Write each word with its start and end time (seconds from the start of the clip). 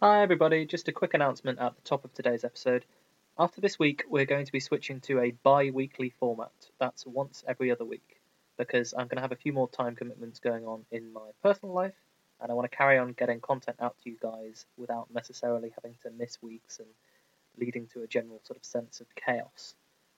Hi 0.00 0.22
everybody, 0.22 0.64
just 0.64 0.86
a 0.86 0.92
quick 0.92 1.14
announcement 1.14 1.58
at 1.58 1.74
the 1.74 1.82
top 1.82 2.04
of 2.04 2.14
today's 2.14 2.44
episode. 2.44 2.84
After 3.36 3.60
this 3.60 3.80
week, 3.80 4.04
we're 4.08 4.26
going 4.26 4.46
to 4.46 4.52
be 4.52 4.60
switching 4.60 5.00
to 5.00 5.18
a 5.18 5.32
bi 5.42 5.70
weekly 5.70 6.14
format. 6.20 6.52
That's 6.78 7.04
once 7.04 7.42
every 7.48 7.72
other 7.72 7.84
week, 7.84 8.20
because 8.56 8.94
I'm 8.96 9.08
going 9.08 9.16
to 9.16 9.22
have 9.22 9.32
a 9.32 9.42
few 9.42 9.52
more 9.52 9.68
time 9.68 9.96
commitments 9.96 10.38
going 10.38 10.64
on 10.64 10.84
in 10.92 11.12
my 11.12 11.30
personal 11.42 11.74
life, 11.74 11.96
and 12.40 12.48
I 12.48 12.54
want 12.54 12.70
to 12.70 12.76
carry 12.76 12.96
on 12.96 13.10
getting 13.10 13.40
content 13.40 13.78
out 13.80 13.96
to 14.04 14.10
you 14.10 14.16
guys 14.22 14.66
without 14.76 15.12
necessarily 15.12 15.72
having 15.74 15.96
to 16.04 16.12
miss 16.16 16.40
weeks 16.40 16.78
and 16.78 16.86
leading 17.58 17.88
to 17.88 18.02
a 18.02 18.06
general 18.06 18.40
sort 18.44 18.56
of 18.56 18.64
sense 18.64 19.00
of 19.00 19.12
chaos. 19.16 19.74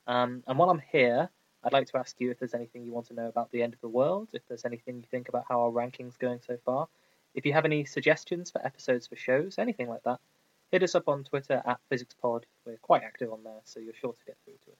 Um, 0.06 0.42
and 0.46 0.58
while 0.58 0.68
I'm 0.68 0.82
here, 0.92 1.30
I'd 1.64 1.72
like 1.72 1.86
to 1.86 1.96
ask 1.96 2.16
you 2.20 2.30
if 2.30 2.38
there's 2.38 2.52
anything 2.52 2.84
you 2.84 2.92
want 2.92 3.06
to 3.06 3.14
know 3.14 3.28
about 3.28 3.50
the 3.50 3.62
end 3.62 3.72
of 3.72 3.80
the 3.80 3.88
world, 3.88 4.28
if 4.34 4.46
there's 4.46 4.66
anything 4.66 4.98
you 4.98 5.06
think 5.10 5.30
about 5.30 5.46
how 5.48 5.62
our 5.62 5.70
ranking's 5.70 6.18
going 6.18 6.40
so 6.46 6.58
far, 6.66 6.86
if 7.34 7.46
you 7.46 7.52
have 7.52 7.64
any 7.64 7.84
suggestions 7.84 8.50
for 8.50 8.64
episodes 8.64 9.06
for 9.06 9.16
shows, 9.16 9.58
anything 9.58 9.88
like 9.88 10.02
that, 10.04 10.20
hit 10.70 10.82
us 10.82 10.94
up 10.94 11.08
on 11.08 11.24
Twitter 11.24 11.62
at 11.64 11.80
PhysicsPod. 11.90 12.44
We're 12.64 12.76
quite 12.78 13.02
active 13.02 13.32
on 13.32 13.44
there, 13.44 13.60
so 13.64 13.80
you're 13.80 13.94
sure 13.94 14.12
to 14.12 14.24
get 14.26 14.36
through 14.44 14.58
to 14.64 14.70
us. 14.72 14.78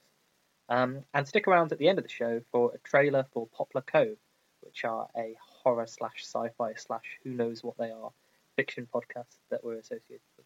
Um, 0.69 0.99
and 1.13 1.27
stick 1.27 1.47
around 1.47 1.71
at 1.71 1.79
the 1.79 1.89
end 1.89 1.97
of 1.97 2.03
the 2.03 2.09
show 2.09 2.41
for 2.51 2.73
a 2.73 2.77
trailer 2.79 3.25
for 3.33 3.47
Poplar 3.47 3.81
Cove, 3.81 4.17
which 4.61 4.85
are 4.85 5.07
a 5.17 5.35
horror 5.41 5.87
slash 5.87 6.23
sci-fi 6.23 6.73
slash 6.75 7.19
who 7.23 7.31
knows 7.31 7.63
what 7.63 7.77
they 7.77 7.91
are 7.91 8.11
fiction 8.55 8.87
podcast 8.93 9.37
that 9.49 9.63
we're 9.63 9.79
associated 9.79 10.21
with. 10.37 10.45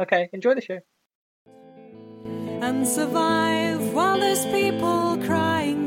Okay, 0.00 0.28
enjoy 0.32 0.54
the 0.54 0.60
show. 0.60 0.80
and 1.46 2.86
survive 2.86 3.92
while 3.92 4.18
there's 4.18 4.44
people 4.46 5.18
crying, 5.18 5.83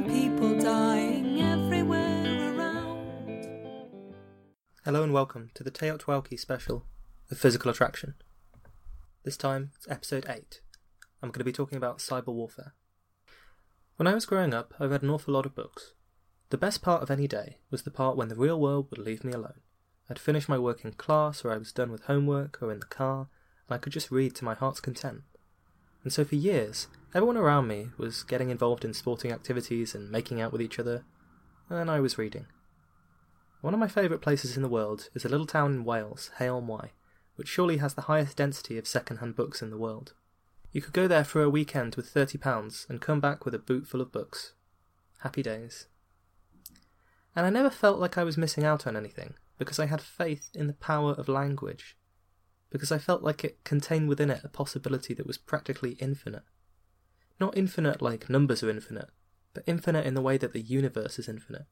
Hello 4.87 5.03
and 5.03 5.11
welcome 5.11 5.51
to 5.53 5.65
the 5.65 5.69
TEOTWAWKI 5.69 6.39
special 6.39 6.85
of 7.29 7.37
Physical 7.37 7.69
Attraction. 7.69 8.13
This 9.25 9.35
time 9.35 9.71
it's 9.75 9.85
episode 9.89 10.25
8. 10.29 10.61
I'm 11.21 11.27
going 11.27 11.41
to 11.41 11.43
be 11.43 11.51
talking 11.51 11.77
about 11.77 11.97
cyber 11.97 12.27
warfare. 12.27 12.73
When 13.97 14.07
I 14.07 14.13
was 14.13 14.25
growing 14.25 14.53
up, 14.53 14.73
I 14.79 14.85
read 14.85 15.03
an 15.03 15.09
awful 15.09 15.33
lot 15.33 15.45
of 15.45 15.53
books. 15.53 15.91
The 16.51 16.57
best 16.57 16.81
part 16.81 17.03
of 17.03 17.11
any 17.11 17.27
day 17.27 17.57
was 17.69 17.81
the 17.81 17.91
part 17.91 18.15
when 18.15 18.29
the 18.29 18.37
real 18.37 18.61
world 18.61 18.87
would 18.89 19.05
leave 19.05 19.25
me 19.25 19.33
alone. 19.33 19.59
I'd 20.09 20.19
finish 20.19 20.47
my 20.47 20.57
work 20.57 20.85
in 20.85 20.93
class, 20.93 21.43
or 21.43 21.51
I 21.51 21.57
was 21.57 21.73
done 21.73 21.91
with 21.91 22.05
homework, 22.05 22.63
or 22.63 22.71
in 22.71 22.79
the 22.79 22.85
car, 22.85 23.27
and 23.67 23.75
I 23.75 23.79
could 23.79 23.91
just 23.91 24.09
read 24.09 24.35
to 24.35 24.45
my 24.45 24.53
heart's 24.53 24.79
content. 24.79 25.23
And 26.05 26.13
so 26.13 26.23
for 26.23 26.35
years, 26.35 26.87
everyone 27.13 27.35
around 27.35 27.67
me 27.67 27.89
was 27.97 28.23
getting 28.23 28.51
involved 28.51 28.85
in 28.85 28.93
sporting 28.93 29.33
activities 29.33 29.93
and 29.93 30.09
making 30.09 30.39
out 30.39 30.53
with 30.53 30.61
each 30.61 30.79
other, 30.79 31.03
and 31.69 31.91
I 31.91 31.99
was 31.99 32.17
reading. 32.17 32.45
One 33.67 33.73
of 33.73 33.81
my 33.81 33.89
favourite 33.89 34.21
places 34.21 34.55
in 34.55 34.63
the 34.63 34.69
world 34.69 35.09
is 35.13 35.25
a 35.25 35.27
little 35.27 35.45
town 35.45 35.73
in 35.73 35.83
Wales, 35.83 36.31
on 36.39 36.67
Wye, 36.67 36.91
which 37.35 37.49
surely 37.49 37.79
has 37.79 37.95
the 37.95 38.03
highest 38.03 38.37
density 38.37 38.77
of 38.77 38.87
second-hand 38.87 39.35
books 39.35 39.61
in 39.61 39.71
the 39.71 39.77
world. 39.77 40.13
You 40.71 40.81
could 40.81 40.93
go 40.93 41.05
there 41.05 41.25
for 41.25 41.43
a 41.43 41.49
weekend 41.49 41.95
with 41.95 42.13
£30 42.13 42.89
and 42.89 43.01
come 43.01 43.19
back 43.19 43.43
with 43.43 43.53
a 43.53 43.59
boot 43.59 43.85
full 43.85 43.99
of 43.99 44.13
books. 44.13 44.53
Happy 45.19 45.43
days. 45.43 45.87
And 47.35 47.45
I 47.45 47.49
never 47.49 47.69
felt 47.69 47.99
like 47.99 48.17
I 48.17 48.23
was 48.23 48.37
missing 48.37 48.63
out 48.63 48.87
on 48.87 48.95
anything, 48.95 49.33
because 49.57 49.79
I 49.79 49.87
had 49.87 49.99
faith 49.99 50.47
in 50.53 50.67
the 50.67 50.73
power 50.73 51.11
of 51.11 51.27
language, 51.27 51.97
because 52.69 52.93
I 52.93 52.97
felt 52.97 53.21
like 53.21 53.43
it 53.43 53.65
contained 53.65 54.07
within 54.07 54.31
it 54.31 54.45
a 54.45 54.47
possibility 54.47 55.13
that 55.13 55.27
was 55.27 55.37
practically 55.37 55.97
infinite. 55.99 56.43
Not 57.37 57.57
infinite 57.57 58.01
like 58.01 58.29
numbers 58.29 58.63
are 58.63 58.69
infinite, 58.69 59.09
but 59.53 59.65
infinite 59.67 60.05
in 60.05 60.13
the 60.13 60.21
way 60.21 60.37
that 60.37 60.53
the 60.53 60.61
universe 60.61 61.19
is 61.19 61.27
infinite. 61.27 61.65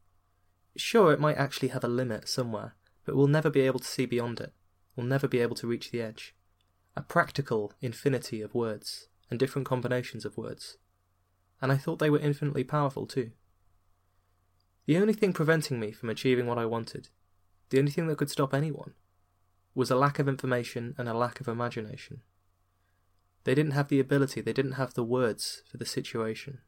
Sure, 0.78 1.14
it 1.14 1.20
might 1.20 1.38
actually 1.38 1.70
have 1.70 1.84
a 1.84 1.90
limit 1.90 2.28
somewhere, 2.28 2.76
but 3.06 3.16
we'll 3.16 3.28
never 3.28 3.50
be 3.50 3.62
able 3.62 3.80
to 3.80 3.88
see 3.88 4.06
beyond 4.06 4.40
it. 4.40 4.54
We'll 4.96 5.06
never 5.06 5.28
be 5.28 5.40
able 5.40 5.56
to 5.58 5.68
reach 5.68 5.92
the 5.92 6.02
edge. 6.02 6.36
A 6.96 7.02
practical 7.02 7.74
infinity 7.82 8.42
of 8.42 8.56
words, 8.56 9.08
and 9.30 9.40
different 9.40 9.68
combinations 9.68 10.26
of 10.26 10.38
words. 10.38 10.78
And 11.62 11.72
I 11.72 11.78
thought 11.78 12.00
they 12.00 12.10
were 12.10 12.20
infinitely 12.20 12.64
powerful 12.64 13.06
too. 13.06 13.32
The 14.86 14.98
only 14.98 15.14
thing 15.14 15.34
preventing 15.34 15.80
me 15.80 15.92
from 15.92 16.10
achieving 16.10 16.46
what 16.46 16.60
I 16.60 16.66
wanted, 16.66 17.10
the 17.70 17.80
only 17.80 17.92
thing 17.92 18.08
that 18.08 18.18
could 18.18 18.30
stop 18.30 18.54
anyone, 18.54 18.94
was 19.74 19.90
a 19.90 19.96
lack 19.96 20.20
of 20.20 20.28
information 20.28 20.94
and 20.98 21.10
a 21.10 21.14
lack 21.14 21.40
of 21.40 21.48
imagination. 21.48 22.22
They 23.44 23.56
didn't 23.56 23.72
have 23.72 23.88
the 23.88 24.00
ability, 24.00 24.42
they 24.42 24.54
didn't 24.54 24.74
have 24.74 24.94
the 24.94 25.04
words 25.04 25.64
for 25.70 25.78
the 25.78 25.86
situation. 25.86 26.60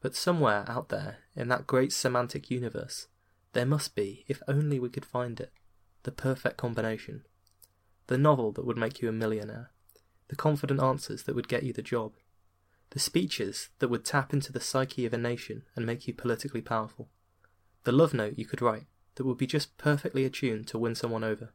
But 0.00 0.14
somewhere 0.14 0.64
out 0.68 0.88
there, 0.88 1.18
in 1.34 1.48
that 1.48 1.66
great 1.66 1.92
semantic 1.92 2.50
universe, 2.50 3.08
there 3.52 3.66
must 3.66 3.94
be, 3.94 4.24
if 4.28 4.42
only 4.48 4.78
we 4.80 4.88
could 4.88 5.04
find 5.04 5.38
it, 5.40 5.52
the 6.04 6.12
perfect 6.12 6.56
combination. 6.56 7.24
The 8.06 8.18
novel 8.18 8.52
that 8.52 8.66
would 8.66 8.76
make 8.76 9.00
you 9.00 9.08
a 9.08 9.12
millionaire. 9.12 9.70
The 10.28 10.36
confident 10.36 10.80
answers 10.80 11.24
that 11.24 11.34
would 11.34 11.48
get 11.48 11.62
you 11.62 11.72
the 11.72 11.82
job. 11.82 12.14
The 12.90 12.98
speeches 12.98 13.68
that 13.78 13.88
would 13.88 14.04
tap 14.04 14.32
into 14.32 14.52
the 14.52 14.60
psyche 14.60 15.06
of 15.06 15.12
a 15.12 15.18
nation 15.18 15.64
and 15.76 15.86
make 15.86 16.06
you 16.06 16.14
politically 16.14 16.62
powerful. 16.62 17.08
The 17.84 17.92
love 17.92 18.14
note 18.14 18.38
you 18.38 18.46
could 18.46 18.62
write 18.62 18.86
that 19.14 19.24
would 19.24 19.38
be 19.38 19.46
just 19.46 19.76
perfectly 19.76 20.24
attuned 20.24 20.66
to 20.68 20.78
win 20.78 20.94
someone 20.94 21.24
over. 21.24 21.52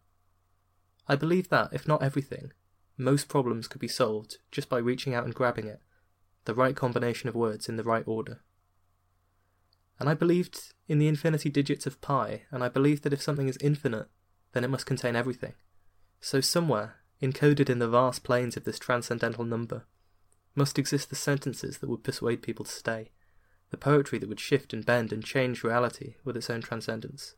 I 1.08 1.16
believe 1.16 1.50
that, 1.50 1.70
if 1.72 1.88
not 1.88 2.04
everything, 2.04 2.52
most 2.98 3.28
problems 3.28 3.68
could 3.68 3.82
be 3.82 3.88
solved 3.88 4.38
just 4.52 4.70
by 4.70 4.78
reaching 4.78 5.14
out 5.14 5.26
and 5.26 5.34
grabbing 5.34 5.68
it, 5.68 5.82
the 6.46 6.56
right 6.56 6.76
combination 6.76 7.30
of 7.30 7.36
words 7.36 7.70
in 7.70 7.78
the 7.78 7.84
right 7.84 8.04
order. 8.08 8.42
And 10.00 10.08
I 10.10 10.14
believed 10.14 10.74
in 10.88 11.00
the 11.00 11.08
infinity 11.08 11.50
digits 11.50 11.86
of 11.86 12.02
pi, 12.02 12.44
and 12.52 12.64
I 12.64 12.70
believed 12.70 13.04
that 13.04 13.14
if 13.14 13.22
something 13.22 13.48
is 13.48 13.58
infinite, 13.62 14.08
then 14.54 14.64
it 14.64 14.70
must 14.70 14.86
contain 14.86 15.16
everything. 15.16 15.54
So 16.22 16.42
somewhere, 16.42 16.98
encoded 17.22 17.70
in 17.70 17.80
the 17.80 17.88
vast 17.88 18.24
planes 18.24 18.58
of 18.58 18.64
this 18.64 18.80
transcendental 18.80 19.44
number, 19.44 19.86
must 20.56 20.80
exist 20.80 21.10
the 21.10 21.16
sentences 21.16 21.78
that 21.78 21.90
would 21.90 22.04
persuade 22.04 22.42
people 22.42 22.66
to 22.66 22.72
stay, 22.72 23.12
the 23.70 23.78
poetry 23.78 24.18
that 24.20 24.30
would 24.30 24.40
shift 24.40 24.74
and 24.74 24.86
bend 24.86 25.12
and 25.12 25.24
change 25.24 25.64
reality 25.64 26.16
with 26.24 26.38
its 26.38 26.50
own 26.50 26.62
transcendence. 26.62 27.36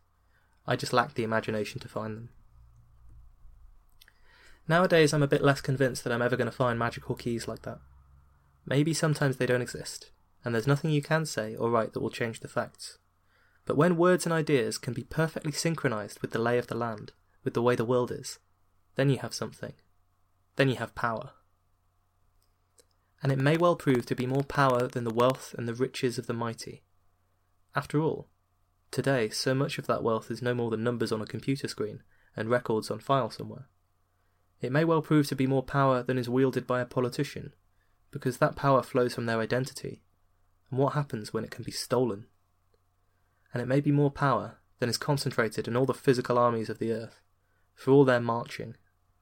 I 0.67 0.75
just 0.75 0.93
lacked 0.93 1.15
the 1.15 1.23
imagination 1.23 1.79
to 1.81 1.87
find 1.87 2.15
them. 2.15 2.29
Nowadays, 4.67 5.13
I'm 5.13 5.23
a 5.23 5.27
bit 5.27 5.41
less 5.41 5.61
convinced 5.61 6.03
that 6.03 6.13
I'm 6.13 6.21
ever 6.21 6.37
going 6.37 6.49
to 6.49 6.55
find 6.55 6.77
magical 6.77 7.15
keys 7.15 7.47
like 7.47 7.63
that. 7.63 7.79
Maybe 8.65 8.93
sometimes 8.93 9.37
they 9.37 9.47
don't 9.47 9.63
exist, 9.63 10.11
and 10.43 10.53
there's 10.53 10.67
nothing 10.67 10.91
you 10.91 11.01
can 11.01 11.25
say 11.25 11.55
or 11.55 11.69
write 11.69 11.93
that 11.93 11.99
will 11.99 12.09
change 12.09 12.39
the 12.39 12.47
facts. 12.47 12.97
But 13.65 13.77
when 13.77 13.97
words 13.97 14.25
and 14.25 14.33
ideas 14.33 14.77
can 14.77 14.93
be 14.93 15.03
perfectly 15.03 15.51
synchronized 15.51 16.21
with 16.21 16.31
the 16.31 16.39
lay 16.39 16.57
of 16.57 16.67
the 16.67 16.77
land, 16.77 17.11
with 17.43 17.53
the 17.53 17.61
way 17.61 17.75
the 17.75 17.85
world 17.85 18.11
is, 18.11 18.39
then 18.95 19.09
you 19.09 19.17
have 19.17 19.33
something. 19.33 19.73
Then 20.55 20.69
you 20.69 20.75
have 20.75 20.95
power. 20.95 21.31
And 23.21 23.31
it 23.31 23.39
may 23.39 23.57
well 23.57 23.75
prove 23.75 24.05
to 24.07 24.15
be 24.15 24.25
more 24.25 24.43
power 24.43 24.87
than 24.87 25.03
the 25.03 25.13
wealth 25.13 25.53
and 25.57 25.67
the 25.67 25.73
riches 25.73 26.17
of 26.17 26.27
the 26.27 26.33
mighty. 26.33 26.83
After 27.75 27.99
all, 27.99 28.29
today 28.91 29.29
so 29.29 29.53
much 29.53 29.77
of 29.77 29.87
that 29.87 30.03
wealth 30.03 30.31
is 30.31 30.41
no 30.41 30.53
more 30.53 30.71
than 30.71 30.83
numbers 30.83 31.11
on 31.11 31.21
a 31.21 31.27
computer 31.27 31.67
screen 31.67 32.01
and 32.35 32.49
records 32.49 32.89
on 32.89 32.99
file 32.99 33.29
somewhere. 33.29 33.67
It 34.61 34.71
may 34.71 34.83
well 34.83 35.01
prove 35.01 35.27
to 35.27 35.35
be 35.35 35.47
more 35.47 35.63
power 35.63 36.01
than 36.01 36.17
is 36.17 36.29
wielded 36.29 36.65
by 36.65 36.81
a 36.81 36.85
politician, 36.85 37.53
because 38.11 38.37
that 38.37 38.55
power 38.55 38.81
flows 38.81 39.13
from 39.13 39.25
their 39.25 39.39
identity, 39.39 40.01
and 40.69 40.79
what 40.79 40.93
happens 40.93 41.33
when 41.33 41.43
it 41.43 41.51
can 41.51 41.63
be 41.63 41.71
stolen? 41.71 42.25
And 43.53 43.61
it 43.61 43.67
may 43.67 43.81
be 43.81 43.91
more 43.91 44.11
power 44.11 44.57
than 44.79 44.89
is 44.89 44.97
concentrated 44.97 45.67
in 45.67 45.75
all 45.75 45.85
the 45.85 45.93
physical 45.93 46.37
armies 46.37 46.69
of 46.69 46.79
the 46.79 46.91
earth, 46.91 47.21
for 47.75 47.91
all 47.91 48.05
their 48.05 48.19
marching, 48.19 48.75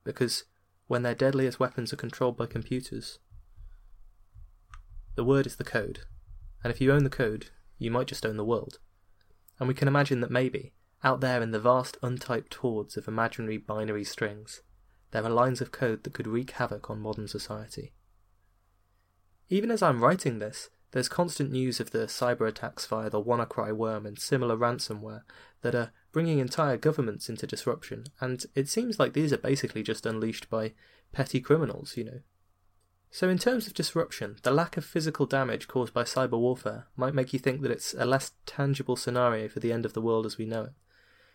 because 0.04 0.44
when 0.88 1.04
their 1.04 1.16
deadliest 1.16 1.60
weapons 1.60 1.92
are 1.92 1.98
controlled 1.98 2.38
by 2.38 2.46
computers, 2.46 3.20
the 5.16 5.24
word 5.24 5.48
is 5.48 5.56
the 5.56 5.64
code, 5.64 6.02
and 6.64 6.72
if 6.72 6.80
you 6.80 6.92
own 6.92 7.04
the 7.04 7.10
code, 7.10 7.50
you 7.80 7.90
might 7.90 8.08
just 8.08 8.26
own 8.26 8.38
the 8.38 8.46
world. 8.46 8.80
And 9.60 9.68
we 9.68 9.74
can 9.74 9.88
imagine 9.88 10.22
that 10.22 10.32
maybe, 10.32 10.74
out 11.04 11.22
there 11.22 11.42
in 11.42 11.52
the 11.52 11.60
vast 11.60 11.98
untyped 12.02 12.56
hordes 12.56 12.98
of 12.98 13.08
imaginary 13.08 13.58
binary 13.58 14.04
strings, 14.04 14.62
there 15.12 15.24
are 15.24 15.30
lines 15.30 15.62
of 15.62 15.72
code 15.72 16.04
that 16.04 16.14
could 16.14 16.28
wreak 16.28 16.52
havoc 16.52 16.90
on 16.90 17.00
modern 17.00 17.28
society. 17.28 17.94
Even 19.50 19.72
as 19.72 19.82
I'm 19.82 20.04
writing 20.04 20.40
this, 20.40 20.70
there's 20.92 21.10
constant 21.10 21.52
news 21.52 21.80
of 21.80 21.92
the 21.92 22.06
cyber 22.08 22.48
attacks 22.48 22.86
via 22.86 23.10
the 23.10 23.22
WannaCry 23.22 23.76
worm 23.76 24.06
and 24.06 24.18
similar 24.18 24.56
ransomware 24.56 25.24
that 25.62 25.76
are 25.76 25.92
bringing 26.12 26.40
entire 26.40 26.78
governments 26.78 27.30
into 27.30 27.46
disruption, 27.46 28.06
and 28.22 28.46
it 28.56 28.70
seems 28.70 29.00
like 29.00 29.14
these 29.14 29.34
are 29.34 29.38
basically 29.38 29.84
just 29.84 30.06
unleashed 30.06 30.50
by 30.50 30.74
petty 31.12 31.42
criminals, 31.42 31.98
you 31.98 32.06
know. 32.06 32.20
So, 33.10 33.30
in 33.30 33.38
terms 33.38 33.68
of 33.68 33.74
disruption, 33.74 34.38
the 34.44 34.52
lack 34.52 34.78
of 34.78 34.86
physical 34.86 35.26
damage 35.26 35.68
caused 35.68 35.94
by 35.94 36.04
cyber 36.04 36.38
warfare 36.38 36.88
might 36.96 37.14
make 37.14 37.34
you 37.34 37.40
think 37.40 37.62
that 37.62 37.72
it's 37.72 37.94
a 37.94 38.06
less 38.06 38.32
tangible 38.46 38.96
scenario 38.96 39.48
for 39.48 39.60
the 39.60 39.72
end 39.72 39.86
of 39.86 39.94
the 39.94 40.02
world 40.02 40.26
as 40.26 40.38
we 40.38 40.46
know 40.46 40.64
it. 40.64 40.74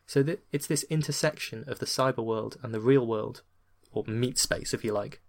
So, 0.07 0.25
it's 0.51 0.67
this 0.67 0.85
intersection 0.85 1.65
of 1.67 1.79
the 1.79 1.87
cyber 1.87 2.25
world 2.25 2.59
and 2.63 2.75
the 2.75 2.81
real 2.81 3.07
world, 3.07 3.43
or 3.91 4.05
meat 4.07 4.39
space 4.39 4.75
if 4.75 4.85
you 4.85 4.93
like, 4.93 5.21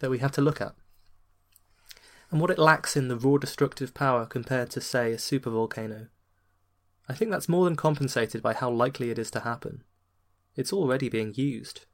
that 0.00 0.10
we 0.10 0.18
have 0.18 0.32
to 0.32 0.40
look 0.40 0.60
at. 0.60 0.74
And 2.32 2.40
what 2.40 2.50
it 2.50 2.58
lacks 2.58 2.96
in 2.96 3.08
the 3.08 3.16
raw 3.16 3.36
destructive 3.36 3.92
power 3.92 4.24
compared 4.24 4.70
to, 4.70 4.80
say, 4.80 5.12
a 5.12 5.16
supervolcano. 5.16 6.08
I 7.06 7.12
think 7.12 7.30
that's 7.30 7.48
more 7.48 7.66
than 7.66 7.76
compensated 7.76 8.42
by 8.42 8.54
how 8.54 8.70
likely 8.70 9.10
it 9.10 9.18
is 9.18 9.30
to 9.32 9.40
happen. 9.40 9.84
It's 10.56 10.72
already 10.72 11.10
being 11.10 11.34
used. 11.34 11.84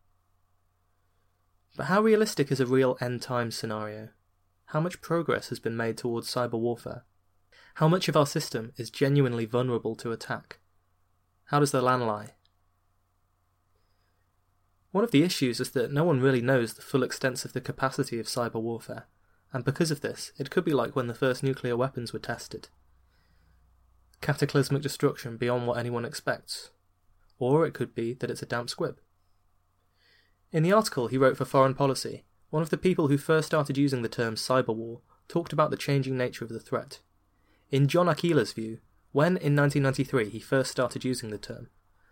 But 1.76 1.86
how 1.86 2.00
realistic 2.02 2.52
is 2.52 2.60
a 2.60 2.66
real 2.66 2.96
end 3.00 3.20
time 3.20 3.50
scenario? 3.50 4.10
How 4.66 4.78
much 4.78 5.00
progress 5.00 5.48
has 5.48 5.58
been 5.58 5.76
made 5.76 5.98
towards 5.98 6.32
cyber 6.32 6.58
warfare? 6.58 7.04
How 7.74 7.88
much 7.88 8.08
of 8.08 8.16
our 8.16 8.26
system 8.26 8.72
is 8.76 8.90
genuinely 8.90 9.44
vulnerable 9.44 9.96
to 9.96 10.12
attack? 10.12 10.60
How 11.46 11.58
does 11.58 11.72
the 11.72 11.82
land 11.82 12.06
lie? 12.06 12.34
One 14.92 15.02
of 15.02 15.10
the 15.10 15.24
issues 15.24 15.58
is 15.58 15.70
that 15.70 15.92
no 15.92 16.04
one 16.04 16.20
really 16.20 16.42
knows 16.42 16.74
the 16.74 16.82
full 16.82 17.02
extent 17.02 17.44
of 17.44 17.54
the 17.54 17.60
capacity 17.60 18.20
of 18.20 18.26
cyber 18.26 18.62
warfare, 18.62 19.06
and 19.52 19.64
because 19.64 19.90
of 19.90 20.00
this, 20.00 20.32
it 20.38 20.50
could 20.50 20.64
be 20.64 20.72
like 20.72 20.94
when 20.94 21.06
the 21.06 21.14
first 21.14 21.42
nuclear 21.42 21.76
weapons 21.76 22.12
were 22.12 22.18
tested 22.18 22.68
cataclysmic 24.20 24.82
destruction 24.82 25.36
beyond 25.36 25.66
what 25.66 25.78
anyone 25.78 26.04
expects. 26.04 26.70
Or 27.38 27.66
it 27.66 27.74
could 27.74 27.94
be 27.94 28.14
that 28.14 28.30
it's 28.30 28.42
a 28.42 28.46
damp 28.46 28.70
squib. 28.70 28.98
In 30.50 30.62
the 30.62 30.72
article 30.72 31.08
he 31.08 31.18
wrote 31.18 31.36
for 31.36 31.44
Foreign 31.44 31.74
Policy, 31.74 32.24
one 32.50 32.62
of 32.62 32.70
the 32.70 32.78
people 32.78 33.08
who 33.08 33.18
first 33.18 33.46
started 33.46 33.76
using 33.76 34.02
the 34.02 34.08
term 34.08 34.34
cyber 34.34 34.74
war 34.74 35.00
talked 35.28 35.52
about 35.52 35.70
the 35.70 35.76
changing 35.76 36.16
nature 36.16 36.44
of 36.44 36.50
the 36.50 36.60
threat. 36.60 37.00
In 37.70 37.86
John 37.86 38.06
Arquilla's 38.06 38.52
view, 38.52 38.78
when 39.12 39.36
in 39.36 39.54
1993 39.54 40.30
he 40.30 40.40
first 40.40 40.70
started 40.70 41.04
using 41.04 41.30
the 41.30 41.38
term, 41.38 41.68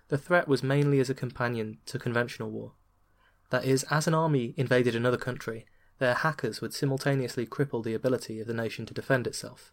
the 0.08 0.18
threat 0.18 0.46
was 0.46 0.62
mainly 0.62 1.00
as 1.00 1.10
a 1.10 1.14
companion 1.14 1.78
to 1.86 1.98
conventional 1.98 2.50
war. 2.50 2.72
That 3.50 3.64
is, 3.64 3.84
as 3.84 4.06
an 4.06 4.14
army 4.14 4.54
invaded 4.56 4.94
another 4.94 5.16
country, 5.16 5.66
their 5.98 6.14
hackers 6.14 6.60
would 6.60 6.75
simultaneously 6.75 7.46
cripple 7.46 7.82
the 7.82 7.94
ability 7.94 8.40
of 8.40 8.46
the 8.46 8.54
nation 8.54 8.87
to 8.87 8.94
defend 8.94 9.26
itself. 9.26 9.72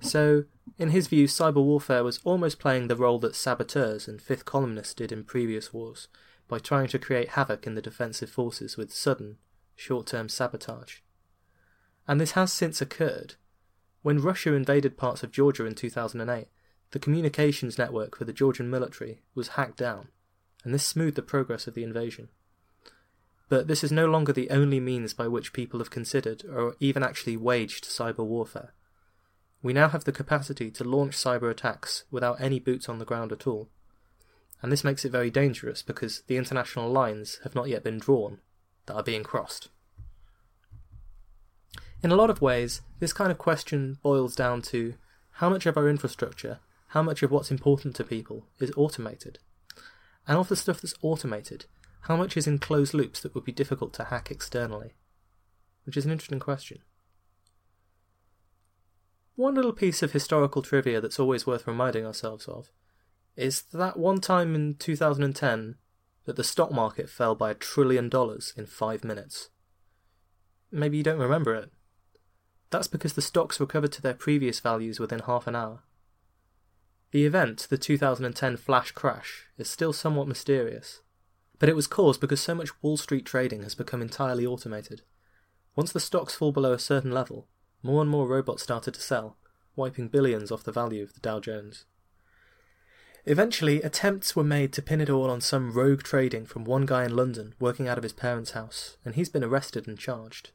So, 0.00 0.44
in 0.78 0.90
his 0.90 1.06
view, 1.06 1.26
cyber 1.26 1.64
warfare 1.64 2.04
was 2.04 2.20
almost 2.24 2.58
playing 2.58 2.88
the 2.88 2.96
role 2.96 3.18
that 3.20 3.34
saboteurs 3.34 4.06
and 4.06 4.20
fifth 4.20 4.44
columnists 4.44 4.94
did 4.94 5.10
in 5.10 5.24
previous 5.24 5.72
wars, 5.72 6.08
by 6.48 6.58
trying 6.58 6.88
to 6.88 6.98
create 6.98 7.30
havoc 7.30 7.66
in 7.66 7.74
the 7.74 7.82
defensive 7.82 8.30
forces 8.30 8.76
with 8.76 8.92
sudden, 8.92 9.38
short 9.74 10.06
term 10.06 10.28
sabotage. 10.28 10.98
And 12.06 12.20
this 12.20 12.32
has 12.32 12.52
since 12.52 12.80
occurred. 12.80 13.34
When 14.02 14.20
Russia 14.20 14.52
invaded 14.52 14.96
parts 14.96 15.22
of 15.22 15.32
Georgia 15.32 15.64
in 15.64 15.74
2008, 15.74 16.48
the 16.92 16.98
communications 16.98 17.78
network 17.78 18.16
for 18.16 18.24
the 18.24 18.32
Georgian 18.32 18.70
military 18.70 19.22
was 19.34 19.48
hacked 19.48 19.78
down, 19.78 20.08
and 20.62 20.72
this 20.72 20.86
smoothed 20.86 21.16
the 21.16 21.22
progress 21.22 21.66
of 21.66 21.74
the 21.74 21.82
invasion. 21.82 22.28
But 23.48 23.68
this 23.68 23.84
is 23.84 23.92
no 23.92 24.06
longer 24.06 24.32
the 24.32 24.50
only 24.50 24.80
means 24.80 25.14
by 25.14 25.28
which 25.28 25.52
people 25.52 25.78
have 25.78 25.90
considered 25.90 26.44
or 26.44 26.74
even 26.80 27.02
actually 27.02 27.36
waged 27.36 27.84
cyber 27.84 28.24
warfare. 28.24 28.74
We 29.62 29.72
now 29.72 29.88
have 29.88 30.04
the 30.04 30.12
capacity 30.12 30.70
to 30.72 30.84
launch 30.84 31.16
cyber 31.16 31.50
attacks 31.50 32.04
without 32.10 32.40
any 32.40 32.58
boots 32.58 32.88
on 32.88 32.98
the 32.98 33.04
ground 33.04 33.32
at 33.32 33.46
all. 33.46 33.68
And 34.62 34.72
this 34.72 34.84
makes 34.84 35.04
it 35.04 35.12
very 35.12 35.30
dangerous 35.30 35.82
because 35.82 36.22
the 36.26 36.36
international 36.36 36.90
lines 36.90 37.40
have 37.44 37.54
not 37.54 37.68
yet 37.68 37.84
been 37.84 37.98
drawn 37.98 38.40
that 38.86 38.94
are 38.94 39.02
being 39.02 39.22
crossed. 39.22 39.68
In 42.02 42.10
a 42.10 42.16
lot 42.16 42.30
of 42.30 42.42
ways, 42.42 42.82
this 43.00 43.12
kind 43.12 43.30
of 43.30 43.38
question 43.38 43.98
boils 44.02 44.36
down 44.36 44.62
to 44.62 44.94
how 45.32 45.48
much 45.48 45.66
of 45.66 45.76
our 45.76 45.88
infrastructure, 45.88 46.60
how 46.88 47.02
much 47.02 47.22
of 47.22 47.30
what's 47.30 47.50
important 47.50 47.96
to 47.96 48.04
people 48.04 48.46
is 48.58 48.72
automated? 48.76 49.38
And 50.28 50.38
of 50.38 50.48
the 50.48 50.56
stuff 50.56 50.80
that's 50.80 50.94
automated, 51.02 51.66
how 52.06 52.16
much 52.16 52.36
is 52.36 52.46
in 52.46 52.58
closed 52.58 52.94
loops 52.94 53.20
that 53.20 53.34
would 53.34 53.44
be 53.44 53.52
difficult 53.52 53.92
to 53.94 54.04
hack 54.04 54.30
externally? 54.30 54.94
Which 55.84 55.96
is 55.96 56.04
an 56.04 56.12
interesting 56.12 56.38
question. 56.38 56.78
One 59.34 59.54
little 59.54 59.72
piece 59.72 60.02
of 60.02 60.12
historical 60.12 60.62
trivia 60.62 61.00
that's 61.00 61.18
always 61.18 61.46
worth 61.46 61.66
reminding 61.66 62.06
ourselves 62.06 62.46
of 62.46 62.70
is 63.36 63.62
that 63.72 63.98
one 63.98 64.20
time 64.20 64.54
in 64.54 64.76
2010 64.76 65.74
that 66.24 66.36
the 66.36 66.44
stock 66.44 66.72
market 66.72 67.10
fell 67.10 67.34
by 67.34 67.50
a 67.50 67.54
trillion 67.54 68.08
dollars 68.08 68.54
in 68.56 68.66
five 68.66 69.04
minutes. 69.04 69.50
Maybe 70.70 70.96
you 70.96 71.02
don't 71.02 71.18
remember 71.18 71.54
it. 71.54 71.70
That's 72.70 72.88
because 72.88 73.12
the 73.12 73.22
stocks 73.22 73.60
recovered 73.60 73.92
to 73.92 74.02
their 74.02 74.14
previous 74.14 74.60
values 74.60 74.98
within 74.98 75.20
half 75.20 75.46
an 75.46 75.54
hour. 75.54 75.82
The 77.10 77.26
event, 77.26 77.66
the 77.68 77.78
2010 77.78 78.56
flash 78.56 78.90
crash, 78.92 79.46
is 79.58 79.68
still 79.70 79.92
somewhat 79.92 80.28
mysterious, 80.28 81.02
but 81.58 81.68
it 81.68 81.76
was 81.76 81.86
caused 81.86 82.20
because 82.20 82.40
so 82.40 82.54
much 82.54 82.82
Wall 82.82 82.96
Street 82.96 83.24
trading 83.24 83.62
has 83.62 83.74
become 83.74 84.02
entirely 84.02 84.46
automated. 84.46 85.02
Once 85.74 85.92
the 85.92 86.00
stocks 86.00 86.34
fall 86.34 86.52
below 86.52 86.72
a 86.72 86.78
certain 86.78 87.10
level, 87.10 87.48
more 87.82 88.00
and 88.00 88.10
more 88.10 88.26
robots 88.26 88.62
started 88.62 88.94
to 88.94 89.00
sell, 89.00 89.36
wiping 89.74 90.08
billions 90.08 90.50
off 90.50 90.64
the 90.64 90.72
value 90.72 91.02
of 91.02 91.14
the 91.14 91.20
Dow 91.20 91.40
Jones. 91.40 91.84
Eventually, 93.24 93.82
attempts 93.82 94.36
were 94.36 94.44
made 94.44 94.72
to 94.72 94.82
pin 94.82 95.00
it 95.00 95.10
all 95.10 95.30
on 95.30 95.40
some 95.40 95.72
rogue 95.72 96.02
trading 96.02 96.46
from 96.46 96.64
one 96.64 96.86
guy 96.86 97.04
in 97.04 97.16
London 97.16 97.54
working 97.58 97.88
out 97.88 97.98
of 97.98 98.04
his 98.04 98.12
parents' 98.12 98.52
house, 98.52 98.96
and 99.04 99.16
he's 99.16 99.28
been 99.28 99.42
arrested 99.42 99.88
and 99.88 99.98
charged. 99.98 100.50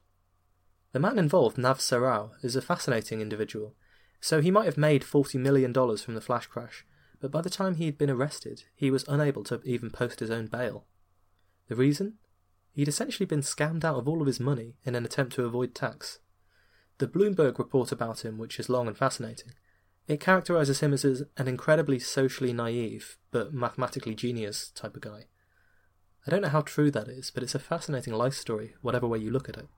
The 0.92 1.00
man 1.00 1.18
involved, 1.18 1.58
Nav 1.58 1.78
Sarao, 1.78 2.30
is 2.42 2.56
a 2.56 2.62
fascinating 2.62 3.20
individual, 3.20 3.74
so 4.20 4.40
he 4.40 4.50
might 4.50 4.64
have 4.64 4.78
made 4.78 5.02
$40 5.02 5.38
million 5.38 5.72
from 5.72 6.14
the 6.14 6.20
flash 6.20 6.46
crash, 6.46 6.86
but 7.20 7.30
by 7.30 7.42
the 7.42 7.50
time 7.50 7.74
he 7.74 7.86
had 7.86 7.98
been 7.98 8.10
arrested, 8.10 8.64
he 8.74 8.90
was 8.90 9.04
unable 9.06 9.44
to 9.44 9.60
even 9.64 9.90
post 9.90 10.20
his 10.20 10.30
own 10.30 10.46
bail. 10.46 10.86
The 11.72 11.76
reason? 11.76 12.18
He'd 12.72 12.88
essentially 12.88 13.24
been 13.24 13.40
scammed 13.40 13.82
out 13.82 13.96
of 13.96 14.06
all 14.06 14.20
of 14.20 14.26
his 14.26 14.38
money 14.38 14.74
in 14.84 14.94
an 14.94 15.06
attempt 15.06 15.32
to 15.36 15.46
avoid 15.46 15.74
tax. 15.74 16.18
The 16.98 17.08
Bloomberg 17.08 17.58
report 17.58 17.90
about 17.92 18.26
him, 18.26 18.36
which 18.36 18.60
is 18.60 18.68
long 18.68 18.88
and 18.88 18.94
fascinating, 18.94 19.54
it 20.06 20.20
characterizes 20.20 20.80
him 20.80 20.92
as 20.92 21.06
an 21.06 21.48
incredibly 21.48 21.98
socially 21.98 22.52
naive 22.52 23.16
but 23.30 23.54
mathematically 23.54 24.14
genius 24.14 24.70
type 24.74 24.96
of 24.96 25.00
guy. 25.00 25.28
I 26.26 26.30
don't 26.30 26.42
know 26.42 26.50
how 26.50 26.60
true 26.60 26.90
that 26.90 27.08
is, 27.08 27.30
but 27.30 27.42
it's 27.42 27.54
a 27.54 27.58
fascinating 27.58 28.12
life 28.12 28.34
story, 28.34 28.74
whatever 28.82 29.06
way 29.06 29.20
you 29.20 29.30
look 29.30 29.48
at 29.48 29.56
it. 29.56 29.68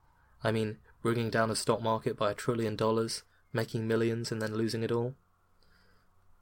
I 0.43 0.51
mean, 0.51 0.79
bringing 1.01 1.29
down 1.29 1.49
a 1.49 1.55
stock 1.55 1.81
market 1.81 2.17
by 2.17 2.31
a 2.31 2.35
trillion 2.35 2.75
dollars, 2.75 3.23
making 3.53 3.87
millions, 3.87 4.33
and 4.33 4.41
then 4.41 4.53
losing 4.53 4.83
it 4.83 4.91
all. 4.91 5.15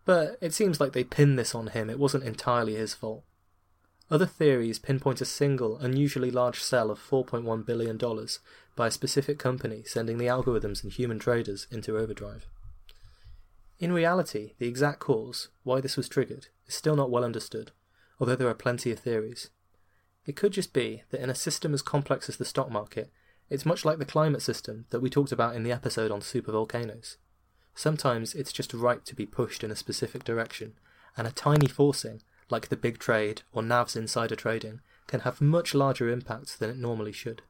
But 0.03 0.35
it 0.41 0.55
seems 0.55 0.79
like 0.79 0.93
they 0.93 1.03
pinned 1.03 1.37
this 1.37 1.53
on 1.53 1.67
him, 1.67 1.91
it 1.91 1.99
wasn't 1.99 2.23
entirely 2.23 2.73
his 2.73 2.95
fault. 2.95 3.23
Other 4.13 4.27
theories 4.27 4.77
pinpoint 4.77 5.21
a 5.21 5.25
single, 5.25 5.79
unusually 5.79 6.29
large 6.29 6.61
sell 6.61 6.91
of 6.91 6.99
$4.1 6.99 7.65
billion 7.65 7.97
by 8.75 8.85
a 8.85 8.91
specific 8.91 9.39
company 9.39 9.81
sending 9.87 10.19
the 10.19 10.27
algorithms 10.27 10.83
and 10.83 10.93
human 10.93 11.17
traders 11.17 11.65
into 11.71 11.97
overdrive. 11.97 12.45
In 13.79 13.91
reality, 13.91 14.53
the 14.59 14.67
exact 14.67 14.99
cause, 14.99 15.47
why 15.63 15.81
this 15.81 15.97
was 15.97 16.07
triggered, 16.07 16.49
is 16.67 16.75
still 16.75 16.95
not 16.95 17.09
well 17.09 17.23
understood, 17.23 17.71
although 18.19 18.35
there 18.35 18.47
are 18.47 18.53
plenty 18.53 18.91
of 18.91 18.99
theories. 18.99 19.49
It 20.27 20.35
could 20.35 20.51
just 20.51 20.73
be 20.73 21.01
that 21.09 21.21
in 21.21 21.31
a 21.31 21.35
system 21.35 21.73
as 21.73 21.81
complex 21.81 22.29
as 22.29 22.37
the 22.37 22.45
stock 22.45 22.69
market, 22.69 23.11
it's 23.49 23.65
much 23.65 23.83
like 23.83 23.97
the 23.97 24.05
climate 24.05 24.43
system 24.43 24.85
that 24.91 24.99
we 24.99 25.09
talked 25.09 25.31
about 25.31 25.55
in 25.55 25.63
the 25.63 25.71
episode 25.71 26.11
on 26.11 26.19
supervolcanoes. 26.19 27.15
Sometimes 27.73 28.35
it's 28.35 28.53
just 28.53 28.75
right 28.75 29.03
to 29.05 29.15
be 29.15 29.25
pushed 29.25 29.63
in 29.63 29.71
a 29.71 29.75
specific 29.75 30.23
direction, 30.23 30.73
and 31.17 31.25
a 31.25 31.31
tiny 31.31 31.67
forcing, 31.67 32.21
like 32.49 32.69
the 32.69 32.77
big 32.77 32.99
trade 32.99 33.41
or 33.51 33.61
NAV's 33.61 33.95
insider 33.95 34.35
trading, 34.35 34.81
can 35.07 35.21
have 35.21 35.41
much 35.41 35.73
larger 35.73 36.09
impacts 36.09 36.55
than 36.55 36.69
it 36.69 36.77
normally 36.77 37.11
should. 37.11 37.41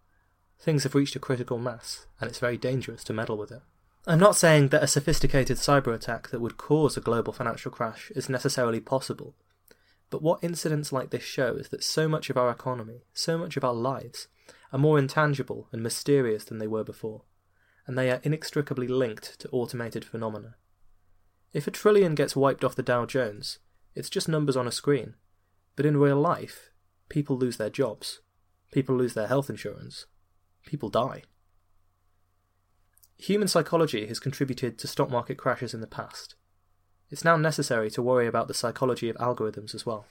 Things 0.60 0.84
have 0.84 0.96
reached 0.96 1.16
a 1.16 1.20
critical 1.20 1.58
mass, 1.58 2.08
and 2.20 2.30
it's 2.30 2.40
very 2.40 2.58
dangerous 2.58 3.04
to 3.06 3.14
meddle 3.14 3.38
with 3.38 3.52
it. 3.52 3.62
I'm 4.06 4.20
not 4.20 4.36
saying 4.36 4.70
that 4.70 4.84
a 4.84 4.88
sophisticated 4.88 5.58
cyber 5.58 5.94
attack 5.94 6.30
that 6.30 6.42
would 6.42 6.58
cause 6.58 6.98
a 6.98 7.02
global 7.02 7.32
financial 7.32 7.72
crash 7.72 8.12
is 8.16 8.30
necessarily 8.30 8.80
possible, 8.80 9.36
but 10.10 10.22
what 10.22 10.44
incidents 10.44 10.92
like 10.92 11.10
this 11.10 11.24
show 11.24 11.56
is 11.56 11.70
that 11.70 11.84
so 11.84 12.08
much 12.08 12.30
of 12.30 12.38
our 12.38 12.52
economy, 12.52 13.04
so 13.14 13.38
much 13.38 13.58
of 13.58 13.64
our 13.64 13.74
lives, 13.74 14.28
are 14.72 14.78
more 14.78 15.00
intangible 15.00 15.68
and 15.72 15.82
mysterious 15.82 16.44
than 16.44 16.60
they 16.60 16.68
were 16.68 16.84
before, 16.84 17.24
and 17.88 17.98
they 17.98 18.12
are 18.12 18.20
inextricably 18.24 18.88
linked 18.88 19.40
to 19.40 19.50
automated 19.50 20.06
phenomena. 20.06 20.56
If 21.52 21.66
a 21.66 21.72
trillion 21.72 22.14
gets 22.14 22.36
wiped 22.36 22.64
off 22.64 22.76
the 22.76 22.84
Dow 22.84 23.06
Jones, 23.06 23.60
it's 23.96 24.10
just 24.10 24.28
numbers 24.28 24.58
on 24.58 24.68
a 24.68 24.72
screen. 24.72 25.16
But 25.76 25.86
in 25.86 25.98
real 25.98 26.20
life, 26.20 26.70
people 27.10 27.38
lose 27.38 27.58
their 27.58 27.70
jobs, 27.70 28.22
people 28.72 28.96
lose 28.96 29.14
their 29.14 29.28
health 29.28 29.50
insurance, 29.50 30.06
people 30.66 30.90
die. 30.90 31.24
Human 33.18 33.48
psychology 33.48 34.08
has 34.08 34.20
contributed 34.20 34.78
to 34.80 34.88
stock 34.88 35.10
market 35.10 35.38
crashes 35.38 35.74
in 35.74 35.82
the 35.82 35.88
past. 35.88 36.36
It's 37.10 37.24
now 37.24 37.38
necessary 37.38 37.92
to 37.92 38.02
worry 38.02 38.28
about 38.28 38.48
the 38.48 38.54
psychology 38.54 39.10
of 39.10 39.16
algorithms 39.18 39.76
as 39.76 39.86
well. 39.86 40.06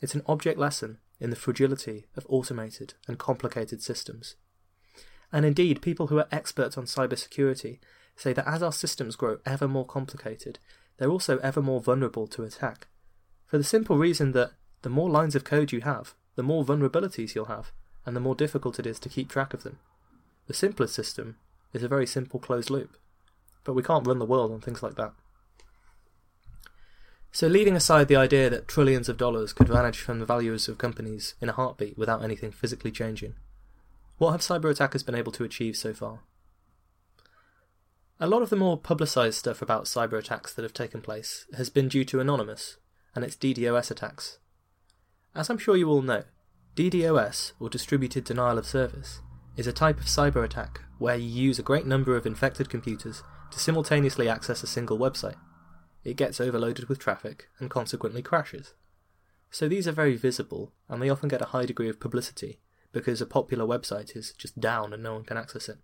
It's 0.00 0.14
an 0.14 0.22
object 0.26 0.58
lesson 0.58 0.98
in 1.18 1.30
the 1.30 1.36
fragility 1.36 2.04
of 2.16 2.26
automated 2.28 2.94
and 3.08 3.18
complicated 3.18 3.82
systems. 3.82 4.36
And 5.32 5.44
indeed, 5.44 5.82
people 5.82 6.08
who 6.08 6.18
are 6.18 6.28
experts 6.30 6.76
on 6.76 6.84
cybersecurity 6.84 7.78
say 8.14 8.32
that 8.32 8.46
as 8.46 8.62
our 8.62 8.72
systems 8.72 9.16
grow 9.16 9.38
ever 9.44 9.66
more 9.66 9.86
complicated, 9.86 10.58
they're 10.98 11.10
also 11.10 11.38
ever 11.38 11.62
more 11.62 11.80
vulnerable 11.80 12.26
to 12.28 12.44
attack. 12.44 12.88
For 13.46 13.58
the 13.58 13.64
simple 13.64 13.98
reason 13.98 14.32
that 14.32 14.52
the 14.82 14.90
more 14.90 15.10
lines 15.10 15.34
of 15.34 15.44
code 15.44 15.72
you 15.72 15.80
have, 15.82 16.14
the 16.34 16.42
more 16.42 16.64
vulnerabilities 16.64 17.34
you'll 17.34 17.46
have, 17.46 17.72
and 18.04 18.14
the 18.14 18.20
more 18.20 18.34
difficult 18.34 18.78
it 18.78 18.86
is 18.86 18.98
to 19.00 19.08
keep 19.08 19.28
track 19.28 19.54
of 19.54 19.62
them. 19.62 19.78
The 20.46 20.54
simplest 20.54 20.94
system 20.94 21.36
is 21.72 21.82
a 21.82 21.88
very 21.88 22.06
simple 22.06 22.38
closed 22.38 22.70
loop, 22.70 22.96
but 23.64 23.74
we 23.74 23.82
can't 23.82 24.06
run 24.06 24.18
the 24.18 24.24
world 24.24 24.52
on 24.52 24.60
things 24.60 24.82
like 24.82 24.94
that. 24.96 25.12
So, 27.32 27.48
leaving 27.48 27.76
aside 27.76 28.08
the 28.08 28.16
idea 28.16 28.48
that 28.48 28.68
trillions 28.68 29.08
of 29.08 29.18
dollars 29.18 29.52
could 29.52 29.68
vanish 29.68 30.00
from 30.00 30.20
the 30.20 30.24
values 30.24 30.68
of 30.68 30.78
companies 30.78 31.34
in 31.40 31.50
a 31.50 31.52
heartbeat 31.52 31.98
without 31.98 32.24
anything 32.24 32.50
physically 32.50 32.90
changing, 32.90 33.34
what 34.18 34.30
have 34.30 34.40
cyber 34.40 34.70
attackers 34.70 35.02
been 35.02 35.14
able 35.14 35.32
to 35.32 35.44
achieve 35.44 35.76
so 35.76 35.92
far? 35.92 36.20
A 38.18 38.26
lot 38.26 38.40
of 38.40 38.48
the 38.48 38.56
more 38.56 38.78
publicised 38.78 39.36
stuff 39.36 39.60
about 39.60 39.84
cyber 39.84 40.18
attacks 40.18 40.54
that 40.54 40.62
have 40.62 40.72
taken 40.72 41.02
place 41.02 41.44
has 41.54 41.68
been 41.68 41.86
due 41.86 42.04
to 42.06 42.18
Anonymous 42.18 42.78
and 43.14 43.22
its 43.22 43.36
DDoS 43.36 43.90
attacks. 43.90 44.38
As 45.34 45.50
I'm 45.50 45.58
sure 45.58 45.76
you 45.76 45.90
all 45.90 46.00
know, 46.00 46.24
DDoS, 46.76 47.52
or 47.60 47.68
Distributed 47.68 48.24
Denial 48.24 48.56
of 48.56 48.66
Service, 48.66 49.20
is 49.58 49.66
a 49.66 49.72
type 49.72 49.98
of 49.98 50.06
cyber 50.06 50.42
attack 50.42 50.80
where 50.98 51.16
you 51.16 51.28
use 51.28 51.58
a 51.58 51.62
great 51.62 51.84
number 51.84 52.16
of 52.16 52.24
infected 52.24 52.70
computers 52.70 53.22
to 53.50 53.58
simultaneously 53.58 54.30
access 54.30 54.62
a 54.62 54.66
single 54.66 54.98
website. 54.98 55.36
It 56.02 56.16
gets 56.16 56.40
overloaded 56.40 56.88
with 56.88 56.98
traffic 56.98 57.48
and 57.58 57.68
consequently 57.68 58.22
crashes. 58.22 58.72
So 59.50 59.68
these 59.68 59.86
are 59.86 59.92
very 59.92 60.16
visible 60.16 60.72
and 60.88 61.02
they 61.02 61.10
often 61.10 61.28
get 61.28 61.42
a 61.42 61.46
high 61.46 61.66
degree 61.66 61.90
of 61.90 62.00
publicity 62.00 62.60
because 62.92 63.20
a 63.20 63.26
popular 63.26 63.66
website 63.66 64.16
is 64.16 64.32
just 64.38 64.58
down 64.58 64.94
and 64.94 65.02
no 65.02 65.12
one 65.12 65.24
can 65.24 65.36
access 65.36 65.68
it. 65.68 65.76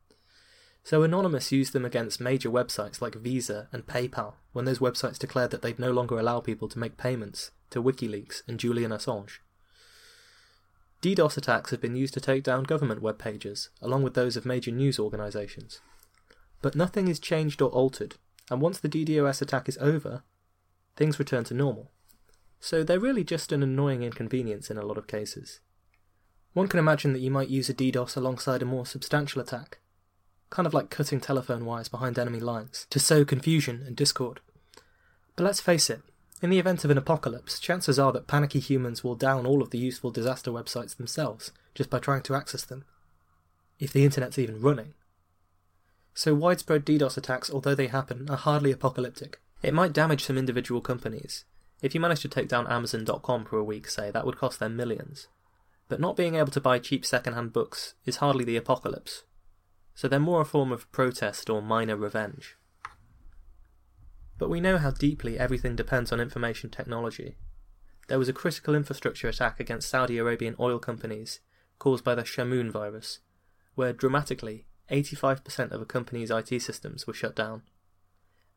So 0.84 1.02
Anonymous 1.02 1.52
used 1.52 1.72
them 1.72 1.84
against 1.84 2.20
major 2.20 2.50
websites 2.50 3.00
like 3.00 3.14
Visa 3.14 3.68
and 3.72 3.86
PayPal 3.86 4.34
when 4.52 4.64
those 4.64 4.80
websites 4.80 5.18
declared 5.18 5.50
that 5.52 5.62
they'd 5.62 5.78
no 5.78 5.92
longer 5.92 6.18
allow 6.18 6.40
people 6.40 6.68
to 6.68 6.78
make 6.78 6.96
payments 6.96 7.52
to 7.70 7.82
WikiLeaks 7.82 8.42
and 8.48 8.58
Julian 8.58 8.90
Assange. 8.90 9.38
DDoS 11.02 11.36
attacks 11.36 11.70
have 11.70 11.80
been 11.80 11.96
used 11.96 12.14
to 12.14 12.20
take 12.20 12.44
down 12.44 12.62
government 12.62 13.02
web 13.02 13.18
pages, 13.18 13.70
along 13.80 14.02
with 14.02 14.14
those 14.14 14.36
of 14.36 14.46
major 14.46 14.70
news 14.70 14.98
organisations. 14.98 15.80
But 16.60 16.76
nothing 16.76 17.08
is 17.08 17.18
changed 17.18 17.60
or 17.60 17.70
altered, 17.70 18.16
and 18.50 18.60
once 18.60 18.78
the 18.78 18.88
DDoS 18.88 19.42
attack 19.42 19.68
is 19.68 19.78
over, 19.78 20.22
things 20.96 21.18
return 21.18 21.42
to 21.44 21.54
normal. 21.54 21.90
So 22.60 22.84
they're 22.84 23.00
really 23.00 23.24
just 23.24 23.50
an 23.50 23.64
annoying 23.64 24.04
inconvenience 24.04 24.70
in 24.70 24.78
a 24.78 24.86
lot 24.86 24.98
of 24.98 25.08
cases. 25.08 25.58
One 26.52 26.68
can 26.68 26.78
imagine 26.78 27.12
that 27.14 27.20
you 27.20 27.30
might 27.30 27.48
use 27.48 27.68
a 27.68 27.74
DDoS 27.74 28.16
alongside 28.16 28.62
a 28.62 28.66
more 28.66 28.86
substantial 28.86 29.42
attack, 29.42 29.78
kind 30.52 30.66
of 30.66 30.75
like 30.75 30.90
cutting 30.90 31.18
telephone 31.18 31.64
wires 31.64 31.88
behind 31.88 32.18
enemy 32.18 32.38
lines, 32.38 32.87
to 32.90 33.00
sow 33.00 33.25
confusion 33.25 33.82
and 33.87 33.97
discord. 33.97 34.40
But 35.35 35.44
let's 35.44 35.61
face 35.61 35.88
it, 35.88 36.02
in 36.42 36.50
the 36.50 36.59
event 36.59 36.85
of 36.85 36.90
an 36.90 36.99
apocalypse, 36.99 37.59
chances 37.59 37.99
are 37.99 38.12
that 38.12 38.26
panicky 38.26 38.61
humans 38.61 39.02
will 39.02 39.14
down 39.14 39.47
all 39.47 39.62
of 39.62 39.71
the 39.71 39.78
useful 39.78 40.11
disaster 40.11 40.50
websites 40.50 40.94
themselves 40.94 41.52
just 41.75 41.88
by 41.88 41.99
trying 41.99 42.21
to 42.25 42.35
access 42.35 42.64
them. 42.64 42.85
If 43.78 43.94
the 43.94 44.04
internet's 44.04 44.38
even 44.38 44.61
running. 44.61 44.92
So 46.12 46.35
widespread 46.35 46.85
DDoS 46.85 47.16
attacks, 47.16 47.50
although 47.50 47.75
they 47.75 47.87
happen, 47.87 48.28
are 48.28 48.37
hardly 48.37 48.73
apocalyptic. 48.73 49.40
It 49.62 49.73
might 49.73 49.94
damage 49.94 50.25
some 50.25 50.37
individual 50.37 50.82
companies. 50.82 51.47
If 51.80 51.94
you 51.94 52.00
manage 52.00 52.21
to 52.21 52.28
take 52.28 52.49
down 52.49 52.66
Amazon.com 52.66 53.47
for 53.47 53.56
a 53.56 53.64
week, 53.64 53.88
say, 53.88 54.11
that 54.11 54.26
would 54.26 54.37
cost 54.37 54.61
them 54.61 54.76
millions. 54.76 55.28
But 55.88 55.99
not 55.99 56.14
being 56.14 56.35
able 56.35 56.52
to 56.52 56.61
buy 56.61 56.78
cheap 56.78 57.06
second-hand 57.06 57.54
books 57.54 57.94
is 58.04 58.16
hardly 58.16 58.44
the 58.44 58.59
apocalypse. 58.59 59.23
So 59.94 60.08
they're 60.08 60.18
more 60.18 60.40
a 60.40 60.44
form 60.44 60.72
of 60.72 60.90
protest 60.92 61.50
or 61.50 61.62
minor 61.62 61.96
revenge. 61.96 62.56
But 64.38 64.50
we 64.50 64.61
know 64.61 64.78
how 64.78 64.90
deeply 64.90 65.38
everything 65.38 65.76
depends 65.76 66.11
on 66.11 66.20
information 66.20 66.70
technology. 66.70 67.37
There 68.08 68.18
was 68.18 68.28
a 68.28 68.32
critical 68.32 68.75
infrastructure 68.75 69.28
attack 69.28 69.61
against 69.61 69.88
Saudi 69.88 70.18
Arabian 70.18 70.56
oil 70.58 70.78
companies 70.78 71.40
caused 71.78 72.04
by 72.04 72.14
the 72.14 72.22
Shamoon 72.22 72.70
virus, 72.70 73.20
where 73.75 73.92
dramatically 73.92 74.66
85% 74.90 75.70
of 75.70 75.80
a 75.80 75.87
company's 75.87 76.30
IT 76.30 76.61
systems 76.61 77.06
were 77.06 77.14
shut 77.14 77.37
down. 77.37 77.62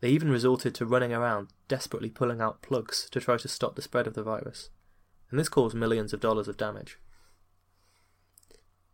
They 0.01 0.09
even 0.09 0.29
resorted 0.29 0.75
to 0.75 0.85
running 0.85 1.13
around 1.13 1.49
desperately 1.67 2.09
pulling 2.09 2.41
out 2.41 2.61
plugs 2.61 3.09
to 3.11 3.19
try 3.19 3.37
to 3.37 3.47
stop 3.47 3.75
the 3.75 3.81
spread 3.81 4.07
of 4.07 4.13
the 4.13 4.23
virus, 4.23 4.69
and 5.29 5.39
this 5.39 5.49
caused 5.49 5.75
millions 5.75 6.13
of 6.13 6.19
dollars 6.19 6.47
of 6.47 6.57
damage. 6.57 6.99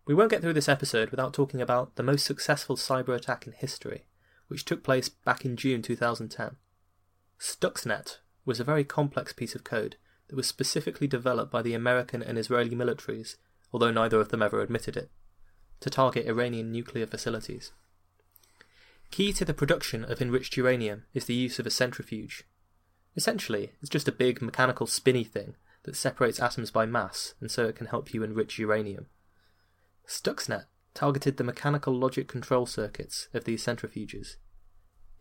We 0.05 0.15
won't 0.15 0.31
get 0.31 0.41
through 0.41 0.53
this 0.53 0.70
episode 0.70 1.12
without 1.12 1.34
talking 1.34 1.62
about 1.62 1.96
the 1.96 2.03
most 2.03 2.25
successful 2.25 2.75
cyber 2.75 3.15
attack 3.15 3.46
in 3.46 3.53
history, 3.53 4.05
which 4.48 4.65
took 4.65 4.84
place 4.84 5.10
back 5.10 5.46
in 5.46 5.55
June 5.55 5.81
2010. 5.81 6.55
Stuxnet 7.39 8.17
was 8.46 8.60
a 8.60 8.63
very 8.63 8.84
complex 8.84 9.31
piece 9.31 9.53
of 9.53 9.63
code 9.63 9.98
that 10.27 10.36
was 10.36 10.48
specifically 10.48 11.08
developed 11.08 11.51
by 11.51 11.62
the 11.62 11.74
American 11.74 12.24
and 12.24 12.38
Israeli 12.38 12.75
militaries, 12.75 13.36
although 13.72 13.91
neither 13.91 14.20
of 14.20 14.29
them 14.29 14.41
ever 14.41 14.62
admitted 14.62 14.98
it, 14.98 15.12
to 15.79 15.89
target 15.89 16.27
Iranian 16.27 16.72
nuclear 16.72 17.05
facilities. 17.05 17.72
Key 19.12 19.34
to 19.34 19.46
the 19.46 19.53
production 19.53 20.03
of 20.05 20.22
enriched 20.22 20.58
uranium 20.58 21.03
is 21.13 21.25
the 21.25 21.34
use 21.34 21.60
of 21.60 21.67
a 21.67 21.72
centrifuge. 21.72 22.46
Essentially, 23.15 23.74
it's 23.81 23.89
just 23.89 24.08
a 24.08 24.13
big 24.13 24.41
mechanical 24.41 24.88
spinny 24.88 25.24
thing 25.24 25.55
that 25.84 25.96
separates 25.96 26.39
atoms 26.39 26.72
by 26.72 26.86
mass, 26.86 27.34
and 27.39 27.51
so 27.51 27.67
it 27.67 27.75
can 27.75 27.88
help 27.88 28.13
you 28.13 28.24
enrich 28.24 28.58
uranium. 28.58 29.08
Stuxnet 30.08 30.65
targeted 30.93 31.38
the 31.38 31.43
mechanical 31.43 31.93
logic 31.98 32.27
control 32.27 32.65
circuits 32.65 33.27
of 33.34 33.46
these 33.46 33.63
centrifuges, 33.65 34.36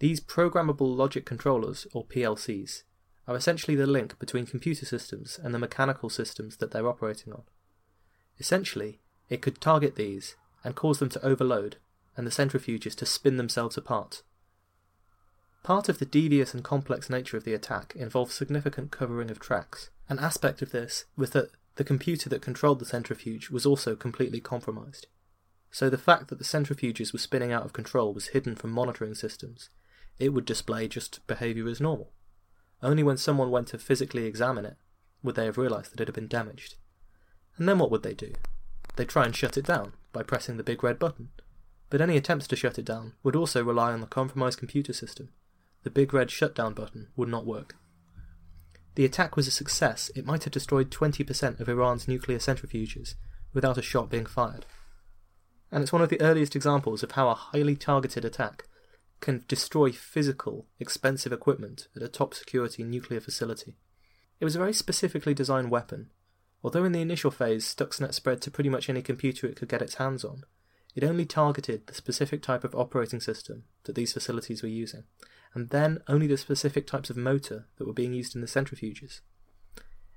these 0.00 0.20
programmable 0.20 0.96
logic 0.96 1.26
controllers, 1.26 1.86
or 1.92 2.06
PLCs, 2.06 2.84
are 3.28 3.36
essentially 3.36 3.76
the 3.76 3.86
link 3.86 4.18
between 4.18 4.46
computer 4.46 4.86
systems 4.86 5.38
and 5.42 5.54
the 5.54 5.58
mechanical 5.58 6.08
systems 6.08 6.56
that 6.56 6.70
they're 6.70 6.88
operating 6.88 7.34
on. 7.34 7.42
Essentially, 8.38 8.98
it 9.28 9.42
could 9.42 9.60
target 9.60 9.96
these 9.96 10.36
and 10.64 10.74
cause 10.74 10.98
them 10.98 11.10
to 11.10 11.24
overload 11.24 11.76
and 12.16 12.26
the 12.26 12.30
centrifuges 12.30 12.94
to 12.96 13.06
spin 13.06 13.36
themselves 13.36 13.76
apart. 13.76 14.22
Part 15.62 15.90
of 15.90 15.98
the 15.98 16.06
devious 16.06 16.54
and 16.54 16.64
complex 16.64 17.10
nature 17.10 17.36
of 17.36 17.44
the 17.44 17.54
attack 17.54 17.94
involved 17.94 18.32
significant 18.32 18.90
covering 18.90 19.30
of 19.30 19.38
tracks. 19.38 19.90
An 20.08 20.18
aspect 20.18 20.62
of 20.62 20.72
this 20.72 21.04
was 21.14 21.30
that 21.30 21.50
the 21.80 21.84
computer 21.84 22.28
that 22.28 22.42
controlled 22.42 22.78
the 22.78 22.84
centrifuge 22.84 23.48
was 23.48 23.64
also 23.64 23.96
completely 23.96 24.38
compromised. 24.38 25.06
So 25.70 25.88
the 25.88 25.96
fact 25.96 26.28
that 26.28 26.36
the 26.36 26.44
centrifuges 26.44 27.10
were 27.10 27.18
spinning 27.18 27.52
out 27.52 27.64
of 27.64 27.72
control 27.72 28.12
was 28.12 28.26
hidden 28.26 28.54
from 28.54 28.70
monitoring 28.70 29.14
systems, 29.14 29.70
it 30.18 30.34
would 30.34 30.44
display 30.44 30.88
just 30.88 31.26
behaviour 31.26 31.66
as 31.68 31.80
normal. 31.80 32.12
Only 32.82 33.02
when 33.02 33.16
someone 33.16 33.50
went 33.50 33.68
to 33.68 33.78
physically 33.78 34.26
examine 34.26 34.66
it 34.66 34.76
would 35.22 35.36
they 35.36 35.46
have 35.46 35.56
realised 35.56 35.94
that 35.94 36.02
it 36.02 36.08
had 36.08 36.14
been 36.14 36.28
damaged. 36.28 36.74
And 37.56 37.66
then 37.66 37.78
what 37.78 37.90
would 37.90 38.02
they 38.02 38.12
do? 38.12 38.34
They'd 38.96 39.08
try 39.08 39.24
and 39.24 39.34
shut 39.34 39.56
it 39.56 39.64
down 39.64 39.94
by 40.12 40.22
pressing 40.22 40.58
the 40.58 40.62
big 40.62 40.84
red 40.84 40.98
button. 40.98 41.30
But 41.88 42.02
any 42.02 42.18
attempts 42.18 42.46
to 42.48 42.56
shut 42.56 42.78
it 42.78 42.84
down 42.84 43.14
would 43.22 43.36
also 43.36 43.64
rely 43.64 43.94
on 43.94 44.02
the 44.02 44.06
compromised 44.06 44.58
computer 44.58 44.92
system. 44.92 45.30
The 45.84 45.88
big 45.88 46.12
red 46.12 46.30
shutdown 46.30 46.74
button 46.74 47.08
would 47.16 47.30
not 47.30 47.46
work. 47.46 47.76
The 49.00 49.06
attack 49.06 49.34
was 49.34 49.48
a 49.48 49.50
success. 49.50 50.10
It 50.14 50.26
might 50.26 50.44
have 50.44 50.52
destroyed 50.52 50.90
20% 50.90 51.58
of 51.58 51.70
Iran's 51.70 52.06
nuclear 52.06 52.36
centrifuges 52.36 53.14
without 53.54 53.78
a 53.78 53.82
shot 53.82 54.10
being 54.10 54.26
fired. 54.26 54.66
And 55.72 55.82
it's 55.82 55.90
one 55.90 56.02
of 56.02 56.10
the 56.10 56.20
earliest 56.20 56.54
examples 56.54 57.02
of 57.02 57.12
how 57.12 57.30
a 57.30 57.34
highly 57.34 57.76
targeted 57.76 58.26
attack 58.26 58.64
can 59.20 59.42
destroy 59.48 59.90
physical, 59.90 60.66
expensive 60.78 61.32
equipment 61.32 61.88
at 61.96 62.02
a 62.02 62.08
top 62.08 62.34
security 62.34 62.82
nuclear 62.82 63.20
facility. 63.22 63.78
It 64.38 64.44
was 64.44 64.54
a 64.54 64.58
very 64.58 64.74
specifically 64.74 65.32
designed 65.32 65.70
weapon. 65.70 66.10
Although 66.62 66.84
in 66.84 66.92
the 66.92 67.00
initial 67.00 67.30
phase 67.30 67.74
Stuxnet 67.74 68.12
spread 68.12 68.42
to 68.42 68.50
pretty 68.50 68.68
much 68.68 68.90
any 68.90 69.00
computer 69.00 69.46
it 69.46 69.56
could 69.56 69.70
get 69.70 69.80
its 69.80 69.94
hands 69.94 70.26
on, 70.26 70.44
it 70.94 71.04
only 71.04 71.24
targeted 71.24 71.86
the 71.86 71.94
specific 71.94 72.42
type 72.42 72.64
of 72.64 72.74
operating 72.74 73.20
system 73.20 73.64
that 73.84 73.94
these 73.94 74.12
facilities 74.12 74.62
were 74.62 74.68
using, 74.68 75.04
and 75.54 75.70
then 75.70 76.00
only 76.08 76.26
the 76.26 76.36
specific 76.36 76.86
types 76.86 77.10
of 77.10 77.16
motor 77.16 77.66
that 77.76 77.86
were 77.86 77.92
being 77.92 78.12
used 78.12 78.34
in 78.34 78.40
the 78.40 78.46
centrifuges. 78.46 79.20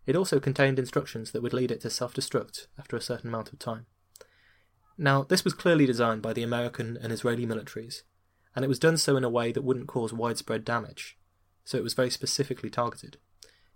It 0.06 0.16
also 0.16 0.40
contained 0.40 0.80
instructions 0.80 1.32
that 1.32 1.42
would 1.42 1.54
lead 1.54 1.72
it 1.72 1.82
to 1.82 1.90
self 1.90 2.14
destruct 2.14 2.68
after 2.78 2.96
a 2.96 3.02
certain 3.02 3.30
amount 3.30 3.54
of 3.54 3.60
time. 3.60 3.86
Now, 4.98 5.24
this 5.24 5.44
was 5.44 5.54
clearly 5.54 5.86
designed 5.86 6.22
by 6.22 6.34
the 6.34 6.44
American 6.44 6.98
and 7.02 7.12
Israeli 7.12 7.46
militaries, 7.46 8.04
and 8.56 8.64
it 8.64 8.68
was 8.68 8.80
done 8.80 8.98
so 8.98 9.18
in 9.18 9.24
a 9.24 9.30
way 9.30 9.52
that 9.52 9.64
wouldn't 9.64 9.88
cause 9.88 10.14
widespread 10.14 10.66
damage, 10.66 11.18
so 11.64 11.78
it 11.78 11.84
was 11.84 11.94
very 11.94 12.10
specifically 12.10 12.70
targeted. 12.70 13.18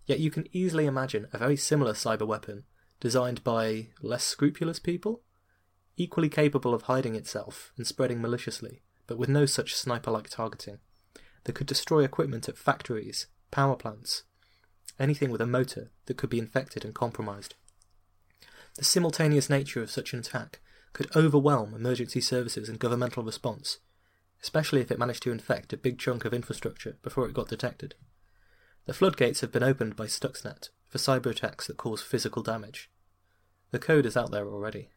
Yet 0.05 0.19
you 0.19 0.29
can 0.29 0.47
easily 0.51 0.85
imagine 0.85 1.27
a 1.33 1.37
very 1.37 1.57
similar 1.57 1.93
cyber 1.93 2.27
weapon 2.27 2.63
designed 2.99 3.43
by 3.43 3.89
less 4.01 4.23
scrupulous 4.23 4.79
people, 4.79 5.21
equally 5.97 6.29
capable 6.29 6.73
of 6.73 6.83
hiding 6.83 7.15
itself 7.15 7.71
and 7.75 7.85
spreading 7.85 8.21
maliciously, 8.21 8.81
but 9.07 9.17
with 9.17 9.29
no 9.29 9.45
such 9.45 9.75
sniper 9.75 10.11
like 10.11 10.29
targeting, 10.29 10.77
that 11.43 11.53
could 11.53 11.67
destroy 11.67 12.03
equipment 12.03 12.47
at 12.47 12.57
factories, 12.57 13.27
power 13.51 13.75
plants, 13.75 14.23
anything 14.99 15.31
with 15.31 15.41
a 15.41 15.47
motor 15.47 15.91
that 16.05 16.17
could 16.17 16.29
be 16.29 16.39
infected 16.39 16.85
and 16.85 16.93
compromised. 16.93 17.55
The 18.75 18.83
simultaneous 18.83 19.49
nature 19.49 19.81
of 19.81 19.89
such 19.89 20.13
an 20.13 20.19
attack 20.19 20.59
could 20.93 21.15
overwhelm 21.15 21.73
emergency 21.73 22.21
services 22.21 22.69
and 22.69 22.79
governmental 22.79 23.23
response, 23.23 23.79
especially 24.41 24.81
if 24.81 24.91
it 24.91 24.99
managed 24.99 25.23
to 25.23 25.31
infect 25.31 25.73
a 25.73 25.77
big 25.77 25.97
chunk 25.97 26.25
of 26.25 26.33
infrastructure 26.33 26.97
before 27.01 27.25
it 27.27 27.33
got 27.33 27.49
detected. 27.49 27.95
The 28.85 28.93
floodgates 28.93 29.41
have 29.41 29.51
been 29.51 29.63
opened 29.63 29.95
by 29.95 30.05
Stuxnet 30.05 30.69
for 30.87 30.97
cyber 30.97 31.27
attacks 31.31 31.67
that 31.67 31.77
cause 31.77 32.01
physical 32.01 32.43
damage. 32.43 32.89
The 33.71 33.79
code 33.79 34.05
is 34.05 34.15
out 34.15 34.31
there 34.31 34.47
already. 34.47 34.89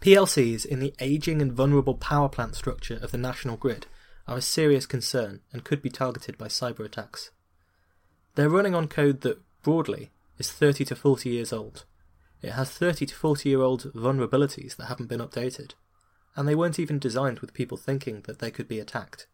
PLCs 0.00 0.64
in 0.64 0.78
the 0.78 0.94
aging 1.00 1.42
and 1.42 1.52
vulnerable 1.52 1.96
power 1.96 2.28
plant 2.28 2.54
structure 2.54 3.00
of 3.02 3.10
the 3.10 3.18
national 3.18 3.56
grid 3.56 3.86
are 4.28 4.36
a 4.36 4.42
serious 4.42 4.86
concern 4.86 5.40
and 5.52 5.64
could 5.64 5.82
be 5.82 5.90
targeted 5.90 6.38
by 6.38 6.46
cyber 6.46 6.84
attacks. 6.84 7.32
They're 8.36 8.48
running 8.48 8.76
on 8.76 8.86
code 8.86 9.22
that, 9.22 9.40
broadly, 9.62 10.10
is 10.38 10.52
30 10.52 10.84
to 10.84 10.94
40 10.94 11.30
years 11.30 11.52
old. 11.52 11.84
It 12.40 12.52
has 12.52 12.70
30 12.70 13.06
to 13.06 13.14
40 13.14 13.48
year 13.48 13.60
old 13.60 13.92
vulnerabilities 13.92 14.76
that 14.76 14.86
haven't 14.86 15.08
been 15.08 15.20
updated, 15.20 15.72
and 16.36 16.46
they 16.46 16.54
weren't 16.54 16.78
even 16.78 17.00
designed 17.00 17.40
with 17.40 17.52
people 17.52 17.76
thinking 17.76 18.22
that 18.26 18.38
they 18.38 18.52
could 18.52 18.68
be 18.68 18.78
attacked. 18.78 19.26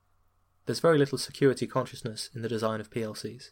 There's 0.65 0.81
very 0.81 0.97
little 0.97 1.19
security 1.19 1.67
consciousness 1.67 2.31
in 2.35 2.41
the 2.41 2.49
design 2.49 2.81
of 2.81 2.91
PLCs. 2.91 3.51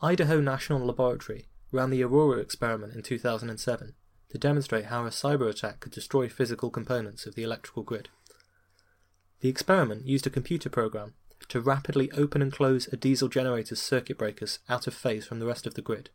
Idaho 0.00 0.40
National 0.40 0.86
Laboratory 0.86 1.48
ran 1.70 1.90
the 1.90 2.02
Aurora 2.02 2.38
experiment 2.38 2.94
in 2.94 3.02
2007 3.02 3.94
to 4.30 4.38
demonstrate 4.38 4.86
how 4.86 5.06
a 5.06 5.10
cyber 5.10 5.48
attack 5.48 5.80
could 5.80 5.92
destroy 5.92 6.28
physical 6.28 6.70
components 6.70 7.26
of 7.26 7.34
the 7.34 7.42
electrical 7.42 7.82
grid. 7.82 8.08
The 9.40 9.48
experiment 9.48 10.06
used 10.06 10.26
a 10.26 10.30
computer 10.30 10.68
program 10.68 11.14
to 11.48 11.60
rapidly 11.60 12.10
open 12.12 12.42
and 12.42 12.52
close 12.52 12.88
a 12.92 12.96
diesel 12.96 13.28
generator's 13.28 13.80
circuit 13.80 14.18
breakers 14.18 14.58
out 14.68 14.86
of 14.86 14.94
phase 14.94 15.26
from 15.26 15.38
the 15.38 15.46
rest 15.46 15.66
of 15.66 15.74
the 15.74 15.82
grid, 15.82 16.10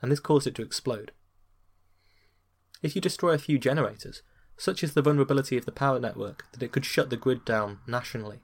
and 0.00 0.12
this 0.12 0.20
caused 0.20 0.46
it 0.46 0.54
to 0.56 0.62
explode. 0.62 1.12
If 2.82 2.94
you 2.94 3.00
destroy 3.00 3.32
a 3.32 3.38
few 3.38 3.58
generators, 3.58 4.22
such 4.56 4.84
is 4.84 4.94
the 4.94 5.02
vulnerability 5.02 5.56
of 5.56 5.64
the 5.64 5.72
power 5.72 5.98
network 5.98 6.44
that 6.52 6.62
it 6.62 6.70
could 6.70 6.84
shut 6.84 7.10
the 7.10 7.16
grid 7.16 7.44
down 7.44 7.78
nationally. 7.86 8.40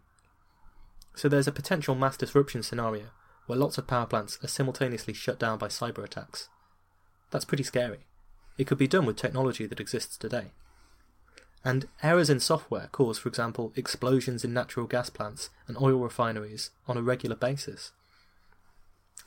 So 1.15 1.29
there's 1.29 1.47
a 1.47 1.53
potential 1.53 1.95
mass 1.95 2.17
disruption 2.17 2.63
scenario 2.63 3.07
where 3.47 3.59
lots 3.59 3.79
of 3.79 3.87
power 3.87 4.07
plants 4.07 4.39
are 4.43 4.49
simultaneously 4.49 5.15
shut 5.15 5.39
down 5.39 5.59
by 5.59 5.69
cyber 5.69 6.05
attacks. 6.05 6.49
That's 7.31 7.45
pretty 7.45 7.63
scary. 7.63 8.07
It 8.59 8.67
could 8.67 8.79
be 8.79 8.89
done 8.89 9.05
with 9.05 9.17
technology 9.17 9.67
that 9.67 9.81
exists 9.81 10.17
today. 10.17 10.47
And 11.65 11.89
errors 12.03 12.31
in 12.31 12.41
software 12.41 12.89
cause, 12.93 13.19
for 13.19 13.29
example, 13.29 13.73
explosions 13.77 14.45
in 14.45 14.55
natural 14.55 14.87
gas 14.87 15.11
plants 15.11 15.51
and 15.67 15.77
oil 15.79 15.99
refineries 15.99 16.71
on 16.87 16.97
a 16.97 17.03
regular 17.03 17.37
basis. 17.37 17.93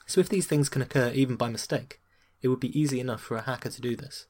So 0.08 0.22
if 0.22 0.30
these 0.30 0.48
things 0.48 0.70
can 0.70 0.82
occur 0.82 1.12
even 1.14 1.36
by 1.36 1.50
mistake, 1.50 2.00
it 2.42 2.48
would 2.48 2.60
be 2.60 2.80
easy 2.80 3.00
enough 3.00 3.22
for 3.22 3.36
a 3.36 3.42
hacker 3.42 3.70
to 3.70 3.82
do 3.82 3.96
this. 3.96 4.26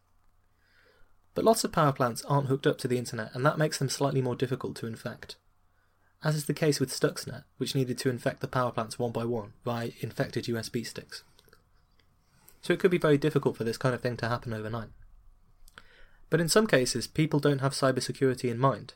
But 1.36 1.46
lots 1.46 1.64
of 1.64 1.72
power 1.72 1.94
plants 1.94 2.26
aren't 2.26 2.48
hooked 2.48 2.68
up 2.68 2.80
to 2.80 2.88
the 2.88 2.98
internet, 2.98 3.34
and 3.34 3.46
that 3.46 3.60
makes 3.60 3.78
them 3.78 3.90
slightly 3.90 4.22
more 4.22 4.36
difficult 4.36 4.76
to 4.78 4.88
infect. 4.88 5.38
As 6.22 6.36
is 6.36 6.46
the 6.46 6.54
case 6.54 6.80
with 6.80 6.92
Stuxnet, 6.92 7.44
which 7.58 7.76
needed 7.76 7.98
to 8.00 8.10
infect 8.10 8.42
the 8.42 8.48
power 8.48 8.72
plants 8.72 9.00
one 9.00 9.12
by 9.12 9.24
one 9.24 9.54
via 9.64 9.92
infected 10.02 10.46
USB 10.46 10.86
sticks 10.86 11.24
so 12.62 12.74
it 12.74 12.80
could 12.80 12.92
be 12.92 12.98
very 12.98 13.18
difficult 13.18 13.58
for 13.58 13.64
this 13.64 13.78
kind 13.78 13.96
of 13.96 14.02
thing 14.02 14.18
to 14.18 14.30
happen 14.30 14.54
overnight. 14.54 14.90
But 16.30 16.42
in 16.42 16.50
some 16.50 16.68
cases, 16.68 17.08
people 17.08 17.40
don't 17.40 17.62
have 17.62 17.74
cybersecurity 17.74 18.50
in 18.50 18.60
mind. 18.60 18.94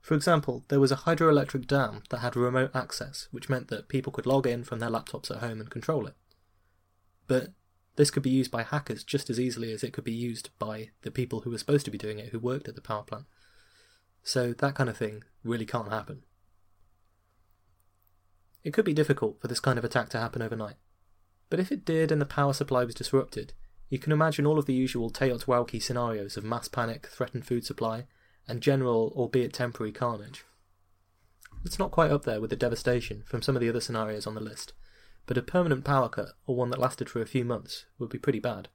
For 0.00 0.14
example, 0.14 0.64
there 0.68 0.80
was 0.80 0.90
a 0.90 0.96
hydroelectric 0.96 1.66
dam 1.66 2.02
that 2.10 2.18
had 2.18 2.34
remote 2.34 2.74
access, 2.74 3.28
which 3.30 3.48
meant 3.48 3.68
that 3.68 3.88
people 3.88 4.12
could 4.12 4.26
log 4.26 4.46
in 4.46 4.64
from 4.64 4.80
their 4.80 4.90
laptops 4.90 5.30
at 5.30 5.38
home 5.38 5.60
and 5.60 5.70
control 5.70 6.06
it. 6.06 6.14
But 7.28 7.52
this 7.96 8.10
could 8.10 8.22
be 8.22 8.30
used 8.30 8.50
by 8.50 8.62
hackers 8.62 9.04
just 9.04 9.30
as 9.30 9.38
easily 9.38 9.72
as 9.72 9.84
it 9.84 9.92
could 9.92 10.04
be 10.04 10.12
used 10.12 10.50
by 10.58 10.90
the 11.02 11.10
people 11.10 11.40
who 11.40 11.50
were 11.50 11.58
supposed 11.58 11.84
to 11.84 11.90
be 11.90 11.98
doing 11.98 12.18
it 12.18 12.30
who 12.30 12.38
worked 12.38 12.68
at 12.68 12.74
the 12.74 12.80
power 12.80 13.02
plant. 13.02 13.26
So 14.22 14.52
that 14.54 14.74
kind 14.74 14.88
of 14.88 14.96
thing 14.96 15.24
really 15.44 15.66
can't 15.66 15.90
happen. 15.90 16.22
It 18.64 18.72
could 18.72 18.84
be 18.84 18.94
difficult 18.94 19.40
for 19.40 19.48
this 19.48 19.60
kind 19.60 19.78
of 19.78 19.84
attack 19.84 20.08
to 20.10 20.18
happen 20.18 20.40
overnight, 20.40 20.76
but 21.52 21.60
if 21.60 21.70
it 21.70 21.84
did 21.84 22.10
and 22.10 22.18
the 22.18 22.24
power 22.24 22.54
supply 22.54 22.82
was 22.82 22.94
disrupted, 22.94 23.52
you 23.90 23.98
can 23.98 24.10
imagine 24.10 24.46
all 24.46 24.58
of 24.58 24.64
the 24.64 24.72
usual 24.72 25.10
TEOTWAWKI 25.10 25.82
scenarios 25.82 26.38
of 26.38 26.44
mass 26.44 26.66
panic, 26.66 27.06
threatened 27.08 27.44
food 27.44 27.62
supply, 27.66 28.06
and 28.48 28.62
general, 28.62 29.12
albeit 29.14 29.52
temporary, 29.52 29.92
carnage. 29.92 30.46
It's 31.62 31.78
not 31.78 31.90
quite 31.90 32.10
up 32.10 32.24
there 32.24 32.40
with 32.40 32.48
the 32.48 32.56
devastation 32.56 33.22
from 33.26 33.42
some 33.42 33.54
of 33.54 33.60
the 33.60 33.68
other 33.68 33.82
scenarios 33.82 34.26
on 34.26 34.34
the 34.34 34.40
list, 34.40 34.72
but 35.26 35.36
a 35.36 35.42
permanent 35.42 35.84
power 35.84 36.08
cut, 36.08 36.28
or 36.46 36.56
one 36.56 36.70
that 36.70 36.80
lasted 36.80 37.10
for 37.10 37.20
a 37.20 37.26
few 37.26 37.44
months, 37.44 37.84
would 37.98 38.08
be 38.08 38.18
pretty 38.18 38.40
bad. 38.40 38.68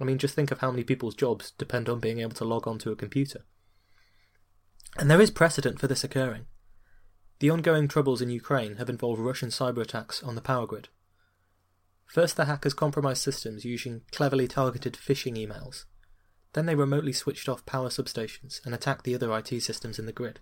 I 0.00 0.04
mean, 0.04 0.16
just 0.16 0.34
think 0.34 0.50
of 0.50 0.60
how 0.60 0.70
many 0.70 0.82
people's 0.82 1.14
jobs 1.14 1.50
depend 1.58 1.90
on 1.90 2.00
being 2.00 2.20
able 2.20 2.36
to 2.36 2.44
log 2.46 2.66
on 2.66 2.78
to 2.78 2.90
a 2.90 2.96
computer. 2.96 3.44
And 4.96 5.10
there 5.10 5.20
is 5.20 5.30
precedent 5.30 5.78
for 5.78 5.88
this 5.88 6.04
occurring. 6.04 6.46
The 7.40 7.50
ongoing 7.50 7.86
troubles 7.86 8.22
in 8.22 8.30
Ukraine 8.30 8.76
have 8.76 8.88
involved 8.88 9.20
Russian 9.20 9.50
cyber 9.50 9.82
attacks 9.82 10.22
on 10.22 10.36
the 10.36 10.40
power 10.40 10.66
grid, 10.66 10.88
First, 12.06 12.36
the 12.36 12.46
hackers 12.46 12.74
compromised 12.74 13.22
systems 13.22 13.64
using 13.64 14.02
cleverly 14.12 14.48
targeted 14.48 14.94
phishing 14.94 15.36
emails. 15.36 15.84
Then 16.52 16.66
they 16.66 16.74
remotely 16.74 17.12
switched 17.12 17.48
off 17.48 17.66
power 17.66 17.88
substations 17.88 18.64
and 18.64 18.74
attacked 18.74 19.04
the 19.04 19.14
other 19.14 19.36
IT 19.36 19.60
systems 19.62 19.98
in 19.98 20.06
the 20.06 20.12
grid. 20.12 20.40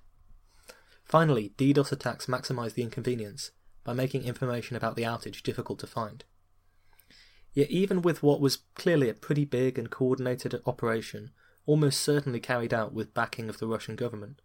Finally, 1.04 1.52
DDoS 1.58 1.92
attacks 1.92 2.26
maximized 2.26 2.74
the 2.74 2.82
inconvenience 2.82 3.50
by 3.82 3.92
making 3.92 4.24
information 4.24 4.76
about 4.76 4.96
the 4.96 5.02
outage 5.02 5.42
difficult 5.42 5.78
to 5.80 5.86
find. 5.86 6.24
Yet, 7.52 7.70
even 7.70 8.02
with 8.02 8.22
what 8.22 8.40
was 8.40 8.58
clearly 8.74 9.08
a 9.08 9.14
pretty 9.14 9.44
big 9.44 9.78
and 9.78 9.90
coordinated 9.90 10.60
operation, 10.66 11.30
almost 11.66 12.00
certainly 12.00 12.40
carried 12.40 12.74
out 12.74 12.92
with 12.92 13.14
backing 13.14 13.48
of 13.48 13.58
the 13.58 13.66
Russian 13.66 13.96
government, 13.96 14.40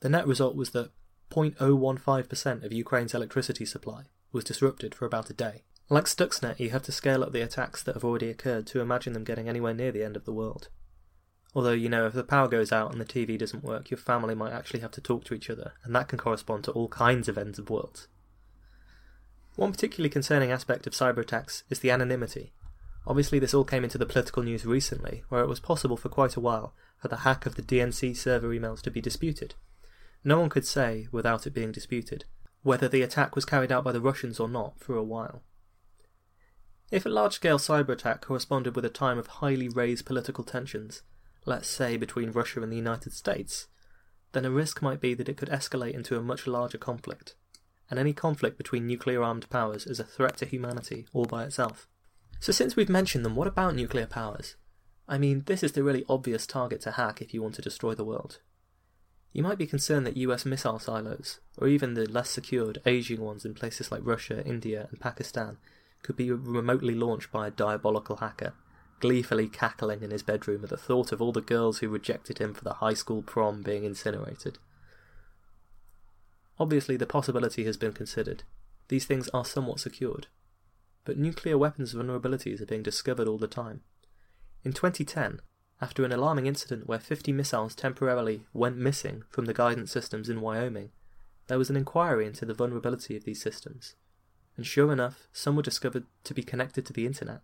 the 0.00 0.08
net 0.08 0.26
result 0.26 0.56
was 0.56 0.70
that 0.70 0.90
0.015% 1.30 2.64
of 2.64 2.72
Ukraine's 2.72 3.14
electricity 3.14 3.64
supply 3.64 4.04
was 4.32 4.44
disrupted 4.44 4.94
for 4.94 5.06
about 5.06 5.30
a 5.30 5.34
day. 5.34 5.62
Like 5.88 6.04
Stuxnet, 6.04 6.58
you 6.58 6.70
have 6.70 6.82
to 6.84 6.92
scale 6.92 7.22
up 7.22 7.32
the 7.32 7.42
attacks 7.42 7.82
that 7.82 7.94
have 7.94 8.04
already 8.04 8.30
occurred 8.30 8.66
to 8.68 8.80
imagine 8.80 9.12
them 9.12 9.24
getting 9.24 9.48
anywhere 9.48 9.74
near 9.74 9.92
the 9.92 10.04
end 10.04 10.16
of 10.16 10.24
the 10.24 10.32
world. 10.32 10.68
Although, 11.54 11.72
you 11.72 11.88
know, 11.88 12.06
if 12.06 12.14
the 12.14 12.24
power 12.24 12.48
goes 12.48 12.72
out 12.72 12.92
and 12.92 13.00
the 13.00 13.04
TV 13.04 13.38
doesn't 13.38 13.64
work, 13.64 13.90
your 13.90 13.98
family 13.98 14.34
might 14.34 14.52
actually 14.52 14.80
have 14.80 14.92
to 14.92 15.02
talk 15.02 15.24
to 15.24 15.34
each 15.34 15.50
other, 15.50 15.74
and 15.84 15.94
that 15.94 16.08
can 16.08 16.18
correspond 16.18 16.64
to 16.64 16.70
all 16.72 16.88
kinds 16.88 17.28
of 17.28 17.36
ends 17.36 17.58
of 17.58 17.68
worlds. 17.68 18.08
One 19.56 19.72
particularly 19.72 20.08
concerning 20.08 20.50
aspect 20.50 20.86
of 20.86 20.94
cyber 20.94 21.18
attacks 21.18 21.64
is 21.68 21.80
the 21.80 21.90
anonymity. 21.90 22.54
Obviously, 23.06 23.38
this 23.38 23.52
all 23.52 23.64
came 23.64 23.84
into 23.84 23.98
the 23.98 24.06
political 24.06 24.42
news 24.42 24.64
recently, 24.64 25.24
where 25.28 25.42
it 25.42 25.48
was 25.48 25.60
possible 25.60 25.96
for 25.98 26.08
quite 26.08 26.36
a 26.36 26.40
while 26.40 26.72
for 26.98 27.08
the 27.08 27.18
hack 27.18 27.44
of 27.44 27.56
the 27.56 27.62
DNC 27.62 28.16
server 28.16 28.48
emails 28.48 28.80
to 28.82 28.90
be 28.90 29.02
disputed. 29.02 29.54
No 30.24 30.40
one 30.40 30.48
could 30.48 30.66
say, 30.66 31.08
without 31.12 31.46
it 31.46 31.52
being 31.52 31.72
disputed, 31.72 32.24
whether 32.62 32.88
the 32.88 33.02
attack 33.02 33.34
was 33.34 33.44
carried 33.44 33.72
out 33.72 33.84
by 33.84 33.92
the 33.92 34.00
Russians 34.00 34.40
or 34.40 34.48
not 34.48 34.78
for 34.78 34.96
a 34.96 35.02
while. 35.02 35.42
If 36.92 37.06
a 37.06 37.08
large 37.08 37.32
scale 37.32 37.58
cyber 37.58 37.88
attack 37.88 38.20
corresponded 38.20 38.76
with 38.76 38.84
a 38.84 38.90
time 38.90 39.16
of 39.16 39.26
highly 39.26 39.66
raised 39.66 40.04
political 40.04 40.44
tensions, 40.44 41.02
let's 41.46 41.66
say 41.66 41.96
between 41.96 42.32
Russia 42.32 42.62
and 42.62 42.70
the 42.70 42.76
United 42.76 43.14
States, 43.14 43.66
then 44.32 44.44
a 44.44 44.50
risk 44.50 44.82
might 44.82 45.00
be 45.00 45.14
that 45.14 45.26
it 45.26 45.38
could 45.38 45.48
escalate 45.48 45.94
into 45.94 46.18
a 46.18 46.22
much 46.22 46.46
larger 46.46 46.76
conflict, 46.76 47.34
and 47.88 47.98
any 47.98 48.12
conflict 48.12 48.58
between 48.58 48.86
nuclear 48.86 49.22
armed 49.22 49.48
powers 49.48 49.86
is 49.86 49.98
a 49.98 50.04
threat 50.04 50.36
to 50.36 50.44
humanity 50.44 51.06
all 51.14 51.24
by 51.24 51.44
itself. 51.44 51.88
So, 52.40 52.52
since 52.52 52.76
we've 52.76 52.90
mentioned 52.90 53.24
them, 53.24 53.36
what 53.36 53.48
about 53.48 53.74
nuclear 53.74 54.06
powers? 54.06 54.56
I 55.08 55.16
mean, 55.16 55.44
this 55.46 55.62
is 55.62 55.72
the 55.72 55.82
really 55.82 56.04
obvious 56.10 56.46
target 56.46 56.82
to 56.82 56.90
hack 56.90 57.22
if 57.22 57.32
you 57.32 57.40
want 57.40 57.54
to 57.54 57.62
destroy 57.62 57.94
the 57.94 58.04
world. 58.04 58.40
You 59.32 59.42
might 59.42 59.56
be 59.56 59.66
concerned 59.66 60.06
that 60.06 60.18
US 60.18 60.44
missile 60.44 60.78
silos, 60.78 61.40
or 61.56 61.68
even 61.68 61.94
the 61.94 62.04
less 62.06 62.28
secured 62.28 62.82
Asian 62.84 63.22
ones 63.22 63.46
in 63.46 63.54
places 63.54 63.90
like 63.90 64.02
Russia, 64.04 64.46
India, 64.46 64.88
and 64.90 65.00
Pakistan, 65.00 65.56
could 66.02 66.16
be 66.16 66.30
remotely 66.30 66.94
launched 66.94 67.30
by 67.30 67.46
a 67.46 67.50
diabolical 67.50 68.16
hacker, 68.16 68.54
gleefully 69.00 69.48
cackling 69.48 70.02
in 70.02 70.10
his 70.10 70.22
bedroom 70.22 70.64
at 70.64 70.70
the 70.70 70.76
thought 70.76 71.12
of 71.12 71.22
all 71.22 71.32
the 71.32 71.40
girls 71.40 71.78
who 71.78 71.88
rejected 71.88 72.38
him 72.38 72.54
for 72.54 72.64
the 72.64 72.74
high 72.74 72.94
school 72.94 73.22
prom 73.22 73.62
being 73.62 73.84
incinerated. 73.84 74.58
Obviously, 76.58 76.96
the 76.96 77.06
possibility 77.06 77.64
has 77.64 77.76
been 77.76 77.92
considered. 77.92 78.42
These 78.88 79.06
things 79.06 79.28
are 79.30 79.44
somewhat 79.44 79.80
secured. 79.80 80.26
But 81.04 81.18
nuclear 81.18 81.58
weapons 81.58 81.94
vulnerabilities 81.94 82.60
are 82.60 82.66
being 82.66 82.82
discovered 82.82 83.26
all 83.26 83.38
the 83.38 83.48
time. 83.48 83.80
In 84.62 84.72
2010, 84.72 85.40
after 85.80 86.04
an 86.04 86.12
alarming 86.12 86.46
incident 86.46 86.86
where 86.86 87.00
50 87.00 87.32
missiles 87.32 87.74
temporarily 87.74 88.44
went 88.52 88.76
missing 88.76 89.24
from 89.30 89.46
the 89.46 89.54
guidance 89.54 89.90
systems 89.90 90.28
in 90.28 90.40
Wyoming, 90.40 90.90
there 91.48 91.58
was 91.58 91.70
an 91.70 91.76
inquiry 91.76 92.26
into 92.26 92.44
the 92.44 92.54
vulnerability 92.54 93.16
of 93.16 93.24
these 93.24 93.42
systems 93.42 93.96
and 94.62 94.66
sure 94.68 94.92
enough, 94.92 95.26
some 95.32 95.56
were 95.56 95.62
discovered 95.62 96.04
to 96.22 96.34
be 96.34 96.44
connected 96.44 96.86
to 96.86 96.92
the 96.92 97.04
internet. 97.04 97.40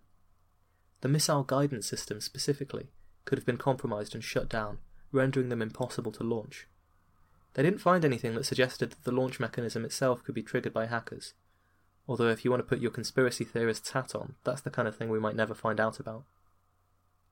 The 1.01 1.09
missile 1.09 1.43
guidance 1.43 1.89
system 1.89 2.21
specifically 2.21 2.91
could 3.25 3.39
have 3.39 3.47
been 3.47 3.59
compromised 3.59 4.15
and 4.15 4.23
shut 4.23 4.49
down, 4.49 4.79
rendering 5.11 5.49
them 5.49 5.61
impossible 5.61 6.13
to 6.13 6.23
launch. 6.23 6.69
They 7.55 7.65
didn't 7.65 7.81
find 7.81 8.05
anything 8.05 8.37
that 8.37 8.47
suggested 8.47 8.91
that 8.91 9.03
the 9.03 9.11
launch 9.11 9.41
mechanism 9.41 9.85
itself 9.85 10.23
could 10.23 10.37
be 10.37 10.45
triggered 10.45 10.73
by 10.73 10.87
hackers, 10.87 11.35
Although, 12.09 12.29
if 12.29 12.45
you 12.45 12.53
want 12.53 12.63
to 12.63 12.69
put 12.69 12.81
your 12.81 12.93
conspiracy 12.93 13.45
theorist's 13.45 13.91
hat 13.91 14.15
on, 14.15 14.37
that's 14.45 14.61
the 14.63 14.71
kind 14.71 14.87
of 14.87 14.97
thing 14.97 15.09
we 15.09 15.19
might 15.19 15.35
never 15.35 15.55
find 15.55 15.81
out 15.81 15.99
about. 15.99 16.23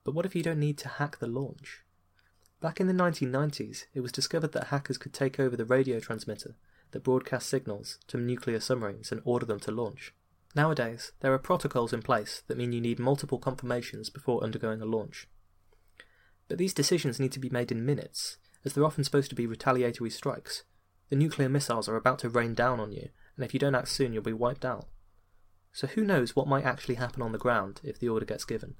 But 0.03 0.13
what 0.13 0.25
if 0.25 0.35
you 0.35 0.43
don't 0.43 0.59
need 0.59 0.77
to 0.79 0.89
hack 0.89 1.17
the 1.17 1.27
launch? 1.27 1.83
Back 2.59 2.81
in 2.81 2.87
the 2.87 2.93
1990s, 2.93 3.85
it 3.93 4.01
was 4.01 4.11
discovered 4.11 4.51
that 4.51 4.65
hackers 4.65 4.97
could 4.97 5.13
take 5.13 5.39
over 5.39 5.55
the 5.55 5.65
radio 5.65 5.99
transmitter 6.01 6.55
that 6.91 7.03
broadcast 7.03 7.49
signals 7.49 7.99
to 8.07 8.17
nuclear 8.17 8.59
submarines 8.59 9.11
and 9.11 9.21
order 9.25 9.45
them 9.45 9.59
to 9.61 9.71
launch. 9.71 10.13
Nowadays, 10.55 11.11
there 11.19 11.33
are 11.33 11.39
protocols 11.39 11.93
in 11.93 12.01
place 12.01 12.43
that 12.47 12.57
mean 12.57 12.71
you 12.71 12.81
need 12.81 12.99
multiple 12.99 13.37
confirmations 13.37 14.09
before 14.09 14.43
undergoing 14.43 14.81
a 14.81 14.85
launch. 14.85 15.27
But 16.47 16.57
these 16.57 16.73
decisions 16.73 17.19
need 17.19 17.31
to 17.33 17.39
be 17.39 17.49
made 17.49 17.71
in 17.71 17.85
minutes, 17.85 18.37
as 18.63 18.73
they're 18.73 18.85
often 18.85 19.03
supposed 19.03 19.29
to 19.29 19.35
be 19.35 19.45
retaliatory 19.45 20.09
strikes. 20.09 20.63
The 21.09 21.15
nuclear 21.15 21.49
missiles 21.49 21.87
are 21.87 21.95
about 21.95 22.19
to 22.19 22.29
rain 22.29 22.53
down 22.53 22.79
on 22.79 22.91
you, 22.91 23.09
and 23.35 23.45
if 23.45 23.53
you 23.53 23.59
don't 23.59 23.75
act 23.75 23.89
soon, 23.89 24.13
you'll 24.13 24.23
be 24.23 24.33
wiped 24.33 24.65
out. 24.65 24.87
So 25.71 25.87
who 25.87 26.03
knows 26.03 26.35
what 26.35 26.47
might 26.47 26.65
actually 26.65 26.95
happen 26.95 27.21
on 27.21 27.33
the 27.33 27.37
ground 27.37 27.81
if 27.83 27.99
the 27.99 28.09
order 28.09 28.25
gets 28.25 28.45
given? 28.45 28.75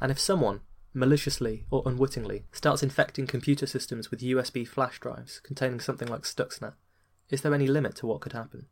And 0.00 0.10
if 0.10 0.20
someone, 0.20 0.60
maliciously 0.92 1.64
or 1.70 1.82
unwittingly, 1.86 2.44
starts 2.52 2.82
infecting 2.82 3.26
computer 3.26 3.66
systems 3.66 4.10
with 4.10 4.20
USB 4.20 4.68
flash 4.68 4.98
drives 5.00 5.40
containing 5.40 5.80
something 5.80 6.08
like 6.08 6.22
Stuxnet, 6.22 6.74
is 7.30 7.42
there 7.42 7.54
any 7.54 7.66
limit 7.66 7.96
to 7.96 8.06
what 8.06 8.20
could 8.20 8.32
happen? 8.32 8.66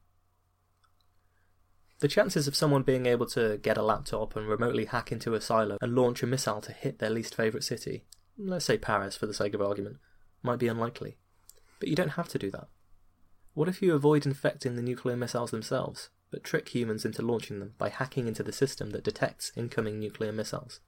The 2.00 2.08
chances 2.08 2.46
of 2.46 2.56
someone 2.56 2.82
being 2.82 3.06
able 3.06 3.26
to 3.26 3.58
get 3.58 3.78
a 3.78 3.82
laptop 3.82 4.36
and 4.36 4.48
remotely 4.48 4.84
hack 4.84 5.10
into 5.10 5.34
a 5.34 5.40
silo 5.40 5.78
and 5.80 5.94
launch 5.94 6.22
a 6.22 6.26
missile 6.26 6.60
to 6.60 6.72
hit 6.72 6.98
their 6.98 7.10
least 7.10 7.34
favourite 7.34 7.64
city, 7.64 8.04
let's 8.36 8.64
say 8.64 8.76
Paris 8.76 9.16
for 9.16 9.26
the 9.26 9.34
sake 9.34 9.54
of 9.54 9.62
argument, 9.62 9.96
might 10.42 10.58
be 10.58 10.68
unlikely. 10.68 11.16
But 11.78 11.88
you 11.88 11.96
don't 11.96 12.10
have 12.10 12.28
to 12.28 12.38
do 12.38 12.50
that. 12.50 12.68
What 13.54 13.68
if 13.68 13.80
you 13.80 13.94
avoid 13.94 14.26
infecting 14.26 14.74
the 14.74 14.82
nuclear 14.82 15.16
missiles 15.16 15.52
themselves, 15.52 16.10
but 16.30 16.42
trick 16.42 16.74
humans 16.74 17.04
into 17.04 17.22
launching 17.22 17.60
them 17.60 17.74
by 17.78 17.88
hacking 17.88 18.26
into 18.26 18.42
the 18.42 18.52
system 18.52 18.90
that 18.90 19.04
detects 19.04 19.52
incoming 19.56 19.98
nuclear 19.98 20.32
missiles? 20.32 20.80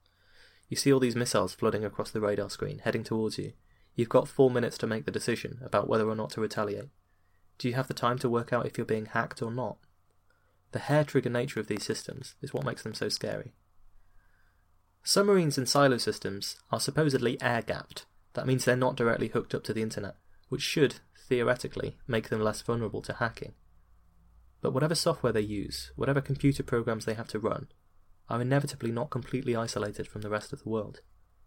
You 0.69 0.77
see 0.77 0.93
all 0.93 1.01
these 1.01 1.15
missiles 1.15 1.55
flooding 1.55 1.85
across 1.85 2.11
the 2.11 2.21
radar 2.21 2.51
screen, 2.51 2.81
heading 2.81 3.05
towards 3.05 3.39
you. 3.39 3.53
You've 3.95 4.09
got 4.09 4.29
four 4.29 4.51
minutes 4.51 4.77
to 4.79 4.87
make 4.87 5.05
the 5.05 5.13
decision 5.13 5.61
about 5.63 5.89
whether 5.89 6.09
or 6.09 6.17
not 6.17 6.31
to 6.31 6.41
retaliate. 6.41 6.91
Do 7.59 7.69
you 7.69 7.75
have 7.75 7.89
the 7.89 7.95
time 7.95 8.19
to 8.19 8.29
work 8.29 8.53
out 8.53 8.67
if 8.67 8.77
you're 8.77 8.85
being 8.85 9.07
hacked 9.07 9.43
or 9.43 9.51
not? 9.51 9.79
The 10.73 10.79
hair 10.81 11.05
trigger 11.05 11.31
nature 11.31 11.61
of 11.61 11.69
these 11.69 11.85
systems 11.85 12.35
is 12.43 12.53
what 12.53 12.65
makes 12.65 12.83
them 12.83 12.95
so 12.95 13.09
scary. 13.09 13.55
Submarines 15.03 15.57
and 15.57 15.69
silo 15.69 15.99
systems 15.99 16.57
are 16.71 16.81
supposedly 16.81 17.41
air 17.41 17.63
gapped. 17.63 18.07
That 18.35 18.47
means 18.47 18.65
they're 18.65 18.77
not 18.77 18.97
directly 18.97 19.29
hooked 19.29 19.55
up 19.55 19.63
to 19.65 19.73
the 19.73 19.81
internet, 19.81 20.17
which 20.49 20.63
should, 20.63 20.97
theoretically, 21.29 21.97
make 22.07 22.29
them 22.29 22.43
less 22.43 22.61
vulnerable 22.61 23.03
to 23.03 23.15
hacking. 23.15 23.55
But 24.61 24.73
whatever 24.73 24.95
software 24.95 25.33
they 25.33 25.41
use, 25.41 25.93
whatever 25.97 26.21
computer 26.21 26.63
programs 26.63 27.05
they 27.05 27.15
have 27.15 27.29
to 27.29 27.39
run, 27.39 27.69
are 28.29 28.43
inevitably 28.43 28.91
not 28.91 29.11
completely 29.11 29.55
isolated 29.55 30.09
from 30.09 30.23
the 30.23 30.29
rest 30.29 30.53
of 30.53 30.63
the 30.63 30.69
world. 30.69 31.01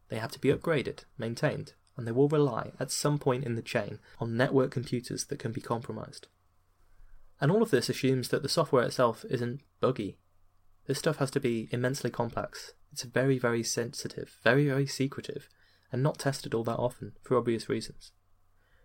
They 0.07 0.17
have 0.17 0.31
to 0.31 0.39
be 0.39 0.53
upgraded, 0.53 1.03
maintained, 1.17 1.73
and 1.99 2.07
they 2.07 2.13
will 2.13 2.29
rely, 2.29 2.71
at 2.79 2.91
some 2.91 3.19
point 3.19 3.43
in 3.43 3.55
the 3.55 3.61
chain, 3.61 3.99
on 4.19 4.37
network 4.37 4.71
computers 4.71 5.25
that 5.25 5.37
can 5.37 5.51
be 5.51 5.59
compromised. 5.59 6.27
And 7.41 7.51
all 7.51 7.61
of 7.61 7.71
this 7.71 7.89
assumes 7.89 8.29
that 8.29 8.41
the 8.41 8.47
software 8.47 8.85
itself 8.85 9.25
isn't 9.29 9.59
buggy. 9.81 10.17
This 10.87 10.97
stuff 10.97 11.17
has 11.17 11.29
to 11.31 11.41
be 11.41 11.67
immensely 11.73 12.09
complex. 12.09 12.73
It's 12.93 13.03
very, 13.03 13.37
very 13.37 13.63
sensitive, 13.63 14.37
very, 14.45 14.65
very 14.65 14.87
secretive, 14.87 15.49
and 15.91 16.01
not 16.01 16.19
tested 16.19 16.53
all 16.53 16.63
that 16.63 16.79
often, 16.79 17.17
for 17.21 17.37
obvious 17.37 17.67
reasons. 17.67 18.13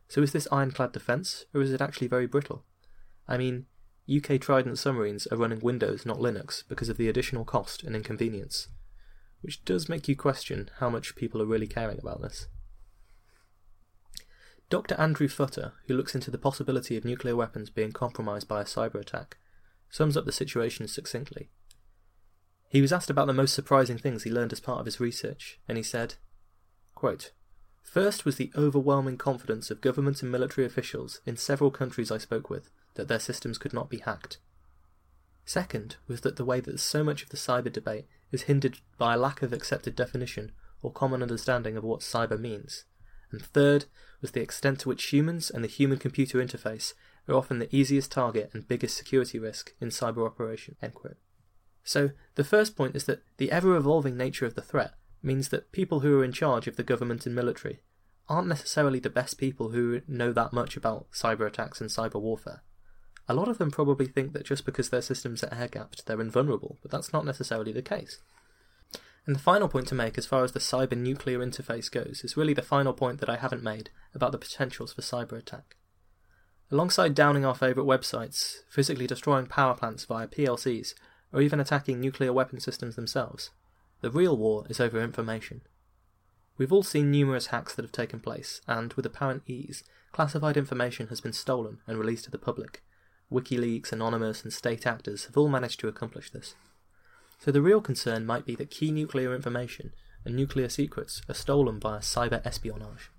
So 0.08 0.20
is 0.20 0.32
this 0.32 0.48
ironclad 0.50 0.90
defence, 0.90 1.44
or 1.54 1.62
is 1.62 1.72
it 1.72 1.80
actually 1.80 2.08
very 2.08 2.26
brittle? 2.26 2.64
I 3.28 3.36
mean, 3.36 3.66
UK 4.12 4.40
Trident 4.40 4.76
submarines 4.80 5.28
are 5.28 5.36
running 5.36 5.60
Windows, 5.60 6.04
not 6.04 6.18
Linux, 6.18 6.64
because 6.68 6.88
of 6.88 6.96
the 6.96 7.08
additional 7.08 7.44
cost 7.44 7.84
and 7.84 7.94
inconvenience. 7.94 8.66
Which 9.40 9.64
does 9.64 9.88
make 9.88 10.08
you 10.08 10.16
question 10.16 10.68
how 10.80 10.90
much 10.90 11.14
people 11.14 11.40
are 11.40 11.46
really 11.46 11.68
caring 11.68 12.00
about 12.00 12.20
this. 12.20 12.48
Dr. 14.70 14.94
Andrew 14.96 15.28
Futter, 15.28 15.72
who 15.86 15.94
looks 15.94 16.14
into 16.14 16.30
the 16.30 16.38
possibility 16.38 16.96
of 16.96 17.04
nuclear 17.04 17.36
weapons 17.36 17.70
being 17.70 17.92
compromised 17.92 18.48
by 18.48 18.60
a 18.60 18.64
cyber 18.64 18.96
attack, 18.96 19.36
sums 19.90 20.16
up 20.16 20.24
the 20.24 20.32
situation 20.32 20.88
succinctly. 20.88 21.50
He 22.68 22.80
was 22.80 22.92
asked 22.92 23.10
about 23.10 23.26
the 23.26 23.32
most 23.32 23.54
surprising 23.54 23.98
things 23.98 24.24
he 24.24 24.30
learned 24.30 24.52
as 24.52 24.60
part 24.60 24.80
of 24.80 24.86
his 24.86 24.98
research, 24.98 25.60
and 25.68 25.76
he 25.76 25.84
said, 25.84 26.14
quote, 26.94 27.32
First 27.82 28.24
was 28.24 28.36
the 28.36 28.50
overwhelming 28.56 29.18
confidence 29.18 29.70
of 29.70 29.80
government 29.80 30.22
and 30.22 30.32
military 30.32 30.66
officials 30.66 31.20
in 31.24 31.36
several 31.36 31.70
countries 31.70 32.10
I 32.10 32.18
spoke 32.18 32.50
with 32.50 32.70
that 32.94 33.06
their 33.06 33.20
systems 33.20 33.58
could 33.58 33.72
not 33.72 33.90
be 33.90 33.98
hacked. 33.98 34.38
Second 35.44 35.96
was 36.08 36.22
that 36.22 36.36
the 36.36 36.44
way 36.44 36.60
that 36.60 36.80
so 36.80 37.04
much 37.04 37.22
of 37.22 37.28
the 37.28 37.36
cyber 37.36 37.72
debate 37.72 38.06
is 38.32 38.42
hindered 38.42 38.78
by 38.98 39.14
a 39.14 39.18
lack 39.18 39.42
of 39.42 39.52
accepted 39.52 39.94
definition 39.94 40.52
or 40.82 40.90
common 40.90 41.22
understanding 41.22 41.76
of 41.76 41.84
what 41.84 42.00
cyber 42.00 42.40
means. 42.40 42.84
And 43.34 43.44
third 43.44 43.86
was 44.20 44.30
the 44.30 44.40
extent 44.40 44.78
to 44.80 44.88
which 44.88 45.12
humans 45.12 45.50
and 45.50 45.64
the 45.64 45.68
human 45.68 45.98
computer 45.98 46.38
interface 46.38 46.94
are 47.28 47.34
often 47.34 47.58
the 47.58 47.74
easiest 47.74 48.12
target 48.12 48.48
and 48.52 48.68
biggest 48.68 48.96
security 48.96 49.40
risk 49.40 49.74
in 49.80 49.88
cyber 49.88 50.24
operation. 50.24 50.76
So, 51.82 52.10
the 52.36 52.44
first 52.44 52.76
point 52.76 52.94
is 52.94 53.06
that 53.06 53.24
the 53.38 53.50
ever 53.50 53.74
evolving 53.74 54.16
nature 54.16 54.46
of 54.46 54.54
the 54.54 54.62
threat 54.62 54.94
means 55.20 55.48
that 55.48 55.72
people 55.72 56.00
who 56.00 56.20
are 56.20 56.24
in 56.24 56.30
charge 56.30 56.68
of 56.68 56.76
the 56.76 56.84
government 56.84 57.26
and 57.26 57.34
military 57.34 57.80
aren't 58.28 58.46
necessarily 58.46 59.00
the 59.00 59.10
best 59.10 59.36
people 59.36 59.70
who 59.70 60.02
know 60.06 60.32
that 60.32 60.52
much 60.52 60.76
about 60.76 61.10
cyber 61.10 61.44
attacks 61.44 61.80
and 61.80 61.90
cyber 61.90 62.20
warfare. 62.20 62.62
A 63.28 63.34
lot 63.34 63.48
of 63.48 63.58
them 63.58 63.72
probably 63.72 64.06
think 64.06 64.32
that 64.32 64.46
just 64.46 64.64
because 64.64 64.90
their 64.90 65.02
systems 65.02 65.42
are 65.42 65.52
air 65.52 65.66
gapped, 65.66 66.06
they're 66.06 66.20
invulnerable, 66.20 66.78
but 66.82 66.92
that's 66.92 67.12
not 67.12 67.24
necessarily 67.24 67.72
the 67.72 67.82
case. 67.82 68.20
And 69.26 69.34
the 69.34 69.40
final 69.40 69.68
point 69.68 69.88
to 69.88 69.94
make 69.94 70.18
as 70.18 70.26
far 70.26 70.44
as 70.44 70.52
the 70.52 70.60
cyber 70.60 70.96
nuclear 70.96 71.38
interface 71.38 71.90
goes 71.90 72.22
is 72.24 72.36
really 72.36 72.52
the 72.52 72.62
final 72.62 72.92
point 72.92 73.20
that 73.20 73.30
I 73.30 73.36
haven't 73.36 73.62
made 73.62 73.90
about 74.14 74.32
the 74.32 74.38
potentials 74.38 74.92
for 74.92 75.02
cyber 75.02 75.38
attack. 75.38 75.76
Alongside 76.70 77.14
downing 77.14 77.44
our 77.44 77.54
favourite 77.54 77.86
websites, 77.86 78.56
physically 78.68 79.06
destroying 79.06 79.46
power 79.46 79.74
plants 79.74 80.04
via 80.04 80.26
PLCs, 80.26 80.94
or 81.32 81.40
even 81.40 81.60
attacking 81.60 82.00
nuclear 82.00 82.32
weapon 82.32 82.60
systems 82.60 82.96
themselves, 82.96 83.50
the 84.00 84.10
real 84.10 84.36
war 84.36 84.66
is 84.68 84.80
over 84.80 85.00
information. 85.00 85.62
We've 86.58 86.72
all 86.72 86.82
seen 86.82 87.10
numerous 87.10 87.46
hacks 87.46 87.74
that 87.74 87.84
have 87.84 87.92
taken 87.92 88.20
place, 88.20 88.60
and 88.68 88.92
with 88.92 89.06
apparent 89.06 89.42
ease, 89.46 89.82
classified 90.12 90.56
information 90.56 91.08
has 91.08 91.20
been 91.20 91.32
stolen 91.32 91.78
and 91.86 91.98
released 91.98 92.24
to 92.26 92.30
the 92.30 92.38
public. 92.38 92.82
WikiLeaks, 93.32 93.92
Anonymous, 93.92 94.42
and 94.42 94.52
state 94.52 94.86
actors 94.86 95.24
have 95.24 95.36
all 95.36 95.48
managed 95.48 95.80
to 95.80 95.88
accomplish 95.88 96.30
this. 96.30 96.54
So 97.44 97.52
the 97.52 97.60
real 97.60 97.82
concern 97.82 98.24
might 98.24 98.46
be 98.46 98.54
that 98.54 98.70
key 98.70 98.90
nuclear 98.90 99.34
information 99.34 99.92
and 100.24 100.34
nuclear 100.34 100.70
secrets 100.70 101.20
are 101.28 101.34
stolen 101.34 101.78
via 101.78 101.98
cyber 101.98 102.40
espionage. 102.42 103.10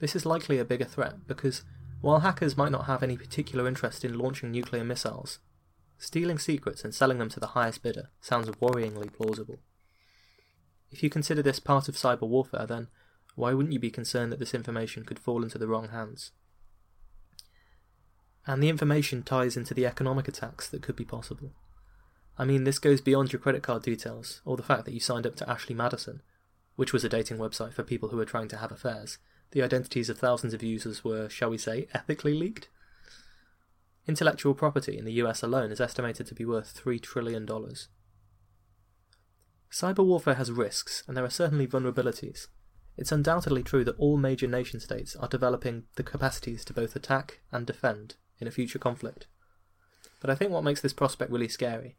This 0.00 0.16
is 0.16 0.26
likely 0.26 0.58
a 0.58 0.64
bigger 0.64 0.84
threat 0.84 1.28
because 1.28 1.62
while 2.00 2.18
hackers 2.18 2.56
might 2.56 2.72
not 2.72 2.86
have 2.86 3.00
any 3.00 3.16
particular 3.16 3.68
interest 3.68 4.04
in 4.04 4.18
launching 4.18 4.50
nuclear 4.50 4.82
missiles, 4.82 5.38
stealing 5.98 6.40
secrets 6.40 6.82
and 6.82 6.92
selling 6.92 7.18
them 7.18 7.28
to 7.28 7.38
the 7.38 7.54
highest 7.54 7.80
bidder 7.80 8.10
sounds 8.20 8.48
worryingly 8.48 9.12
plausible. 9.12 9.60
If 10.90 11.04
you 11.04 11.08
consider 11.08 11.40
this 11.40 11.60
part 11.60 11.88
of 11.88 11.94
cyber 11.94 12.26
warfare, 12.26 12.66
then 12.66 12.88
why 13.36 13.54
wouldn't 13.54 13.72
you 13.72 13.78
be 13.78 13.92
concerned 13.92 14.32
that 14.32 14.40
this 14.40 14.52
information 14.52 15.04
could 15.04 15.20
fall 15.20 15.44
into 15.44 15.58
the 15.58 15.68
wrong 15.68 15.90
hands? 15.90 16.32
And 18.48 18.60
the 18.60 18.68
information 18.68 19.22
ties 19.22 19.56
into 19.56 19.74
the 19.74 19.86
economic 19.86 20.26
attacks 20.26 20.68
that 20.70 20.82
could 20.82 20.96
be 20.96 21.04
possible. 21.04 21.52
I 22.38 22.44
mean, 22.44 22.62
this 22.62 22.78
goes 22.78 23.00
beyond 23.00 23.32
your 23.32 23.40
credit 23.40 23.64
card 23.64 23.82
details, 23.82 24.40
or 24.44 24.56
the 24.56 24.62
fact 24.62 24.84
that 24.84 24.94
you 24.94 25.00
signed 25.00 25.26
up 25.26 25.34
to 25.36 25.50
Ashley 25.50 25.74
Madison, 25.74 26.22
which 26.76 26.92
was 26.92 27.02
a 27.02 27.08
dating 27.08 27.38
website 27.38 27.72
for 27.72 27.82
people 27.82 28.10
who 28.10 28.16
were 28.16 28.24
trying 28.24 28.46
to 28.48 28.58
have 28.58 28.70
affairs. 28.70 29.18
The 29.50 29.62
identities 29.62 30.08
of 30.08 30.18
thousands 30.18 30.54
of 30.54 30.62
users 30.62 31.02
were, 31.02 31.28
shall 31.28 31.50
we 31.50 31.58
say, 31.58 31.88
ethically 31.92 32.34
leaked. 32.34 32.68
Intellectual 34.06 34.54
property 34.54 34.96
in 34.96 35.04
the 35.04 35.14
US 35.14 35.42
alone 35.42 35.72
is 35.72 35.80
estimated 35.80 36.28
to 36.28 36.34
be 36.34 36.44
worth 36.44 36.80
$3 36.80 37.02
trillion. 37.02 37.44
Cyber 39.70 40.06
warfare 40.06 40.34
has 40.34 40.52
risks, 40.52 41.02
and 41.08 41.16
there 41.16 41.24
are 41.24 41.30
certainly 41.30 41.66
vulnerabilities. 41.66 42.46
It's 42.96 43.12
undoubtedly 43.12 43.64
true 43.64 43.84
that 43.84 43.98
all 43.98 44.16
major 44.16 44.46
nation 44.46 44.78
states 44.78 45.16
are 45.16 45.28
developing 45.28 45.84
the 45.96 46.04
capacities 46.04 46.64
to 46.66 46.72
both 46.72 46.94
attack 46.94 47.40
and 47.50 47.66
defend 47.66 48.14
in 48.38 48.46
a 48.46 48.52
future 48.52 48.78
conflict. 48.78 49.26
But 50.20 50.30
I 50.30 50.36
think 50.36 50.52
what 50.52 50.64
makes 50.64 50.80
this 50.80 50.92
prospect 50.92 51.32
really 51.32 51.48
scary 51.48 51.96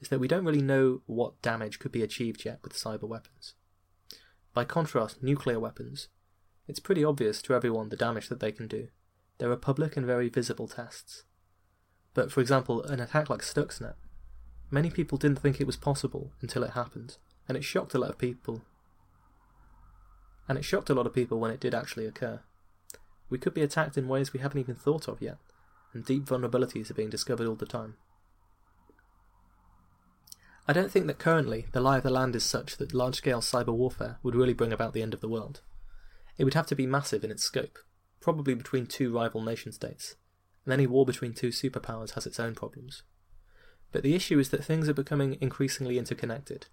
is 0.00 0.08
that 0.08 0.20
we 0.20 0.28
don't 0.28 0.44
really 0.44 0.62
know 0.62 1.02
what 1.06 1.40
damage 1.42 1.78
could 1.78 1.92
be 1.92 2.02
achieved 2.02 2.44
yet 2.44 2.60
with 2.62 2.74
cyber 2.74 3.08
weapons. 3.08 3.54
By 4.54 4.64
contrast, 4.64 5.22
nuclear 5.22 5.58
weapons, 5.58 6.08
it's 6.66 6.80
pretty 6.80 7.04
obvious 7.04 7.40
to 7.42 7.54
everyone 7.54 7.88
the 7.88 7.96
damage 7.96 8.28
that 8.28 8.40
they 8.40 8.52
can 8.52 8.68
do. 8.68 8.88
There 9.38 9.50
are 9.50 9.56
public 9.56 9.96
and 9.96 10.06
very 10.06 10.28
visible 10.28 10.68
tests. 10.68 11.24
But 12.14 12.32
for 12.32 12.40
example, 12.40 12.82
an 12.82 13.00
attack 13.00 13.30
like 13.30 13.40
Stuxnet, 13.40 13.94
many 14.70 14.90
people 14.90 15.18
didn't 15.18 15.38
think 15.38 15.60
it 15.60 15.66
was 15.66 15.76
possible 15.76 16.32
until 16.40 16.64
it 16.64 16.72
happened, 16.72 17.16
and 17.48 17.56
it 17.56 17.64
shocked 17.64 17.94
a 17.94 17.98
lot 17.98 18.10
of 18.10 18.18
people. 18.18 18.62
And 20.48 20.58
it 20.58 20.64
shocked 20.64 20.90
a 20.90 20.94
lot 20.94 21.06
of 21.06 21.14
people 21.14 21.38
when 21.38 21.50
it 21.50 21.60
did 21.60 21.74
actually 21.74 22.06
occur. 22.06 22.40
We 23.30 23.38
could 23.38 23.54
be 23.54 23.62
attacked 23.62 23.96
in 23.96 24.08
ways 24.08 24.32
we 24.32 24.40
haven't 24.40 24.60
even 24.60 24.74
thought 24.74 25.08
of 25.08 25.22
yet, 25.22 25.38
and 25.92 26.04
deep 26.04 26.24
vulnerabilities 26.24 26.90
are 26.90 26.94
being 26.94 27.10
discovered 27.10 27.46
all 27.46 27.54
the 27.54 27.66
time. 27.66 27.96
I 30.70 30.74
don't 30.74 30.92
think 30.92 31.06
that 31.06 31.18
currently 31.18 31.64
the 31.72 31.80
lie 31.80 31.96
of 31.96 32.02
the 32.02 32.10
land 32.10 32.36
is 32.36 32.44
such 32.44 32.76
that 32.76 32.92
large 32.92 33.14
scale 33.14 33.40
cyber 33.40 33.72
warfare 33.72 34.18
would 34.22 34.34
really 34.34 34.52
bring 34.52 34.70
about 34.70 34.92
the 34.92 35.00
end 35.00 35.14
of 35.14 35.22
the 35.22 35.28
world. 35.28 35.62
It 36.36 36.44
would 36.44 36.52
have 36.52 36.66
to 36.66 36.76
be 36.76 36.86
massive 36.86 37.24
in 37.24 37.30
its 37.30 37.42
scope, 37.42 37.78
probably 38.20 38.52
between 38.52 38.84
two 38.84 39.10
rival 39.10 39.40
nation 39.40 39.72
states, 39.72 40.16
and 40.66 40.74
any 40.74 40.86
war 40.86 41.06
between 41.06 41.32
two 41.32 41.48
superpowers 41.48 42.12
has 42.12 42.26
its 42.26 42.38
own 42.38 42.54
problems. 42.54 43.02
But 43.92 44.02
the 44.02 44.14
issue 44.14 44.38
is 44.38 44.50
that 44.50 44.62
things 44.62 44.90
are 44.90 44.94
becoming 44.94 45.38
increasingly 45.40 45.96
interconnected, 45.96 46.66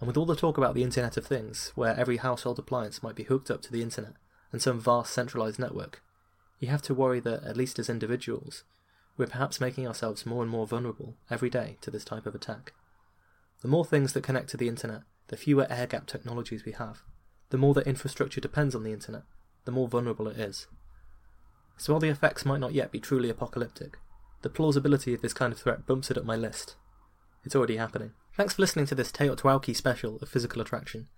and 0.00 0.08
with 0.08 0.16
all 0.16 0.26
the 0.26 0.34
talk 0.34 0.58
about 0.58 0.74
the 0.74 0.82
Internet 0.82 1.16
of 1.16 1.24
Things, 1.24 1.70
where 1.76 1.96
every 1.96 2.16
household 2.16 2.58
appliance 2.58 3.00
might 3.00 3.14
be 3.14 3.22
hooked 3.22 3.48
up 3.48 3.62
to 3.62 3.72
the 3.72 3.80
Internet 3.80 4.14
and 4.50 4.60
some 4.60 4.80
vast 4.80 5.14
centralized 5.14 5.60
network, 5.60 6.02
you 6.58 6.66
have 6.66 6.82
to 6.82 6.94
worry 6.94 7.20
that, 7.20 7.44
at 7.44 7.56
least 7.56 7.78
as 7.78 7.88
individuals, 7.88 8.64
we're 9.16 9.26
perhaps 9.28 9.60
making 9.60 9.86
ourselves 9.86 10.26
more 10.26 10.42
and 10.42 10.50
more 10.50 10.66
vulnerable 10.66 11.14
every 11.30 11.48
day 11.48 11.78
to 11.82 11.92
this 11.92 12.04
type 12.04 12.26
of 12.26 12.34
attack. 12.34 12.72
The 13.62 13.68
more 13.68 13.84
things 13.84 14.12
that 14.12 14.22
connect 14.22 14.50
to 14.50 14.56
the 14.56 14.68
internet, 14.68 15.02
the 15.28 15.36
fewer 15.36 15.66
air 15.70 15.86
gap 15.86 16.06
technologies 16.06 16.64
we 16.64 16.72
have. 16.72 17.02
The 17.50 17.58
more 17.58 17.74
that 17.74 17.86
infrastructure 17.86 18.40
depends 18.40 18.74
on 18.74 18.82
the 18.82 18.92
internet, 18.92 19.22
the 19.64 19.72
more 19.72 19.88
vulnerable 19.88 20.28
it 20.28 20.38
is. 20.38 20.66
So 21.76 21.92
while 21.92 22.00
the 22.00 22.08
effects 22.08 22.44
might 22.44 22.60
not 22.60 22.74
yet 22.74 22.90
be 22.90 23.00
truly 23.00 23.28
apocalyptic, 23.28 23.98
the 24.42 24.50
plausibility 24.50 25.14
of 25.14 25.22
this 25.22 25.32
kind 25.32 25.52
of 25.52 25.58
threat 25.58 25.86
bumps 25.86 26.10
it 26.10 26.18
up 26.18 26.24
my 26.24 26.36
list. 26.36 26.76
It's 27.44 27.56
already 27.56 27.76
happening. 27.76 28.12
Thanks 28.36 28.54
for 28.54 28.62
listening 28.62 28.86
to 28.86 28.94
this 28.94 29.12
TEOTWAWKI 29.12 29.74
special 29.74 30.16
of 30.20 30.28
Physical 30.28 30.60
Attraction. 30.62 31.08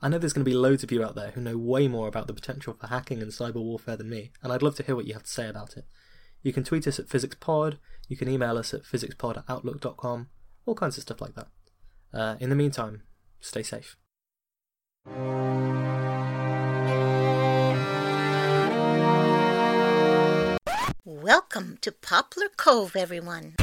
I 0.00 0.08
know 0.08 0.18
there's 0.18 0.32
going 0.32 0.44
to 0.44 0.50
be 0.50 0.56
loads 0.56 0.84
of 0.84 0.92
you 0.92 1.02
out 1.02 1.14
there 1.14 1.32
who 1.32 1.40
know 1.40 1.58
way 1.58 1.88
more 1.88 2.06
about 2.06 2.26
the 2.26 2.34
potential 2.34 2.74
for 2.78 2.86
hacking 2.86 3.20
and 3.20 3.32
cyber 3.32 3.56
warfare 3.56 3.96
than 3.96 4.10
me, 4.10 4.30
and 4.42 4.52
I'd 4.52 4.62
love 4.62 4.76
to 4.76 4.82
hear 4.82 4.94
what 4.94 5.06
you 5.06 5.14
have 5.14 5.24
to 5.24 5.30
say 5.30 5.48
about 5.48 5.76
it. 5.76 5.84
You 6.42 6.52
can 6.52 6.62
tweet 6.62 6.86
us 6.86 6.98
at 7.00 7.08
PhysicsPod, 7.08 7.78
you 8.06 8.16
can 8.16 8.28
email 8.28 8.56
us 8.56 8.72
at 8.72 8.84
physicspod 8.84 9.38
at 9.38 9.44
outlook.com, 9.48 10.28
all 10.66 10.74
kinds 10.74 10.96
of 10.96 11.02
stuff 11.02 11.20
like 11.20 11.34
that. 11.34 11.48
Uh, 12.12 12.36
in 12.40 12.48
the 12.50 12.56
meantime, 12.56 13.02
stay 13.40 13.62
safe. 13.62 13.96
Welcome 21.04 21.78
to 21.82 21.92
Poplar 21.92 22.48
Cove, 22.56 22.96
everyone. 22.96 23.54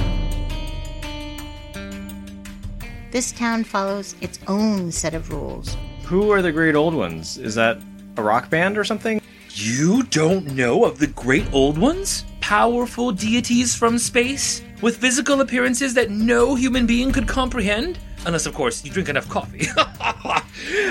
This 3.12 3.32
town 3.32 3.64
follows 3.64 4.16
its 4.22 4.40
own 4.48 4.92
set 4.92 5.14
of 5.14 5.32
rules. 5.32 5.76
Who 6.04 6.32
are 6.32 6.42
the 6.42 6.52
Great 6.52 6.76
Old 6.76 6.94
Ones? 6.94 7.38
Is 7.38 7.56
that 7.56 7.80
a 8.18 8.22
rock 8.22 8.50
band 8.50 8.78
or 8.78 8.84
something? 8.84 9.22
You 9.50 10.04
don't 10.04 10.56
know 10.56 10.86
of 10.86 11.00
the 11.00 11.08
Great 11.08 11.52
Old 11.54 11.78
Ones? 11.78 12.26
Powerful 12.42 13.12
deities 13.12 13.74
from 13.74 13.98
space? 13.98 14.62
With 14.82 14.98
physical 14.98 15.42
appearances 15.42 15.94
that 15.94 16.10
no 16.12 16.56
human 16.56 16.86
being 16.86 17.12
could 17.12 17.28
comprehend? 17.28 17.98
Unless, 18.26 18.46
of 18.46 18.54
course, 18.54 18.84
you 18.84 18.92
drink 18.92 19.08
enough 19.10 19.30
coffee. 19.30 19.68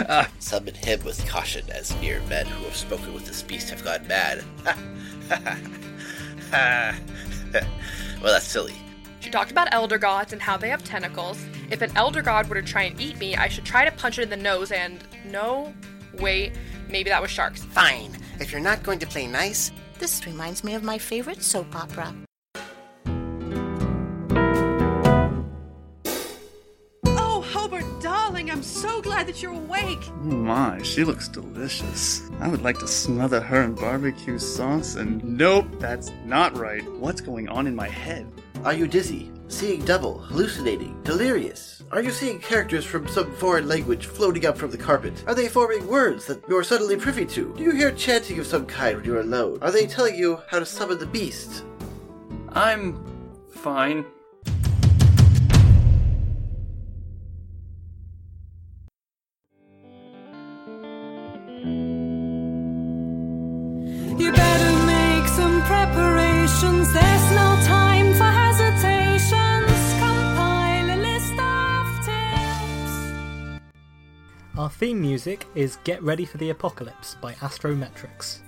uh, 0.08 0.24
Summon 0.38 0.74
him 0.74 1.02
with 1.04 1.26
caution, 1.28 1.68
as 1.70 1.94
mere 2.00 2.20
men 2.22 2.46
who 2.46 2.64
have 2.64 2.76
spoken 2.76 3.12
with 3.12 3.26
this 3.26 3.42
beast 3.42 3.70
have 3.70 3.84
gone 3.84 4.06
mad. 4.06 4.44
well, 6.52 8.32
that's 8.32 8.46
silly. 8.46 8.74
She 9.20 9.30
talked 9.30 9.50
about 9.50 9.68
elder 9.72 9.98
gods 9.98 10.32
and 10.32 10.40
how 10.40 10.56
they 10.56 10.68
have 10.68 10.84
tentacles. 10.84 11.44
If 11.70 11.82
an 11.82 11.90
elder 11.96 12.22
god 12.22 12.48
were 12.48 12.60
to 12.60 12.62
try 12.62 12.82
and 12.84 13.00
eat 13.00 13.18
me, 13.18 13.34
I 13.36 13.48
should 13.48 13.64
try 13.64 13.84
to 13.84 13.90
punch 13.92 14.18
it 14.18 14.22
in 14.22 14.30
the 14.30 14.36
nose 14.36 14.70
and. 14.70 15.02
No, 15.24 15.74
wait, 16.20 16.52
maybe 16.88 17.10
that 17.10 17.20
was 17.20 17.30
sharks. 17.30 17.64
Fine. 17.64 18.16
If 18.40 18.52
you're 18.52 18.60
not 18.60 18.82
going 18.82 18.98
to 19.00 19.06
play 19.06 19.26
nice, 19.26 19.72
This 19.98 20.26
reminds 20.26 20.62
me 20.64 20.74
of 20.74 20.82
my 20.82 20.98
favorite 20.98 21.42
soap 21.42 21.74
opera. 21.74 22.14
Darling, 28.44 28.58
I'm 28.58 28.62
so 28.62 29.00
glad 29.00 29.26
that 29.26 29.42
you're 29.42 29.52
awake. 29.52 30.02
Oh 30.08 30.24
my, 30.24 30.82
she 30.82 31.04
looks 31.04 31.28
delicious. 31.28 32.22
I 32.40 32.48
would 32.48 32.62
like 32.62 32.78
to 32.78 32.88
smother 32.88 33.40
her 33.40 33.62
in 33.62 33.74
barbecue 33.74 34.38
sauce, 34.38 34.96
and 34.96 35.22
nope, 35.24 35.66
that's 35.78 36.10
not 36.24 36.56
right. 36.56 36.84
What's 36.94 37.20
going 37.20 37.48
on 37.48 37.66
in 37.66 37.74
my 37.74 37.88
head? 37.88 38.26
are 38.64 38.72
you 38.72 38.86
dizzy? 38.88 39.30
Seeing 39.48 39.84
double? 39.84 40.18
Hallucinating? 40.18 41.02
Delirious? 41.02 41.82
Are 41.92 42.00
you 42.00 42.10
seeing 42.10 42.38
characters 42.38 42.86
from 42.86 43.06
some 43.08 43.30
foreign 43.34 43.68
language 43.68 44.06
floating 44.06 44.46
up 44.46 44.56
from 44.56 44.70
the 44.70 44.78
carpet? 44.78 45.22
Are 45.26 45.34
they 45.34 45.48
forming 45.48 45.86
words 45.86 46.24
that 46.26 46.42
you're 46.48 46.64
suddenly 46.64 46.96
privy 46.96 47.26
to? 47.26 47.52
Do 47.54 47.62
you 47.62 47.72
hear 47.72 47.92
chanting 47.92 48.38
of 48.38 48.46
some 48.46 48.64
kind 48.64 48.96
when 48.96 49.04
you're 49.04 49.20
alone? 49.20 49.58
Are 49.60 49.70
they 49.70 49.86
telling 49.86 50.14
you 50.14 50.40
how 50.48 50.60
to 50.60 50.66
summon 50.66 50.98
the 50.98 51.04
beast? 51.06 51.64
I'm 52.54 53.04
fine. 53.50 54.06
Our 74.64 74.70
theme 74.70 74.98
music 74.98 75.46
is 75.54 75.76
Get 75.84 76.02
Ready 76.02 76.24
for 76.24 76.38
the 76.38 76.48
Apocalypse 76.48 77.16
by 77.16 77.34
Astrometrics. 77.34 78.43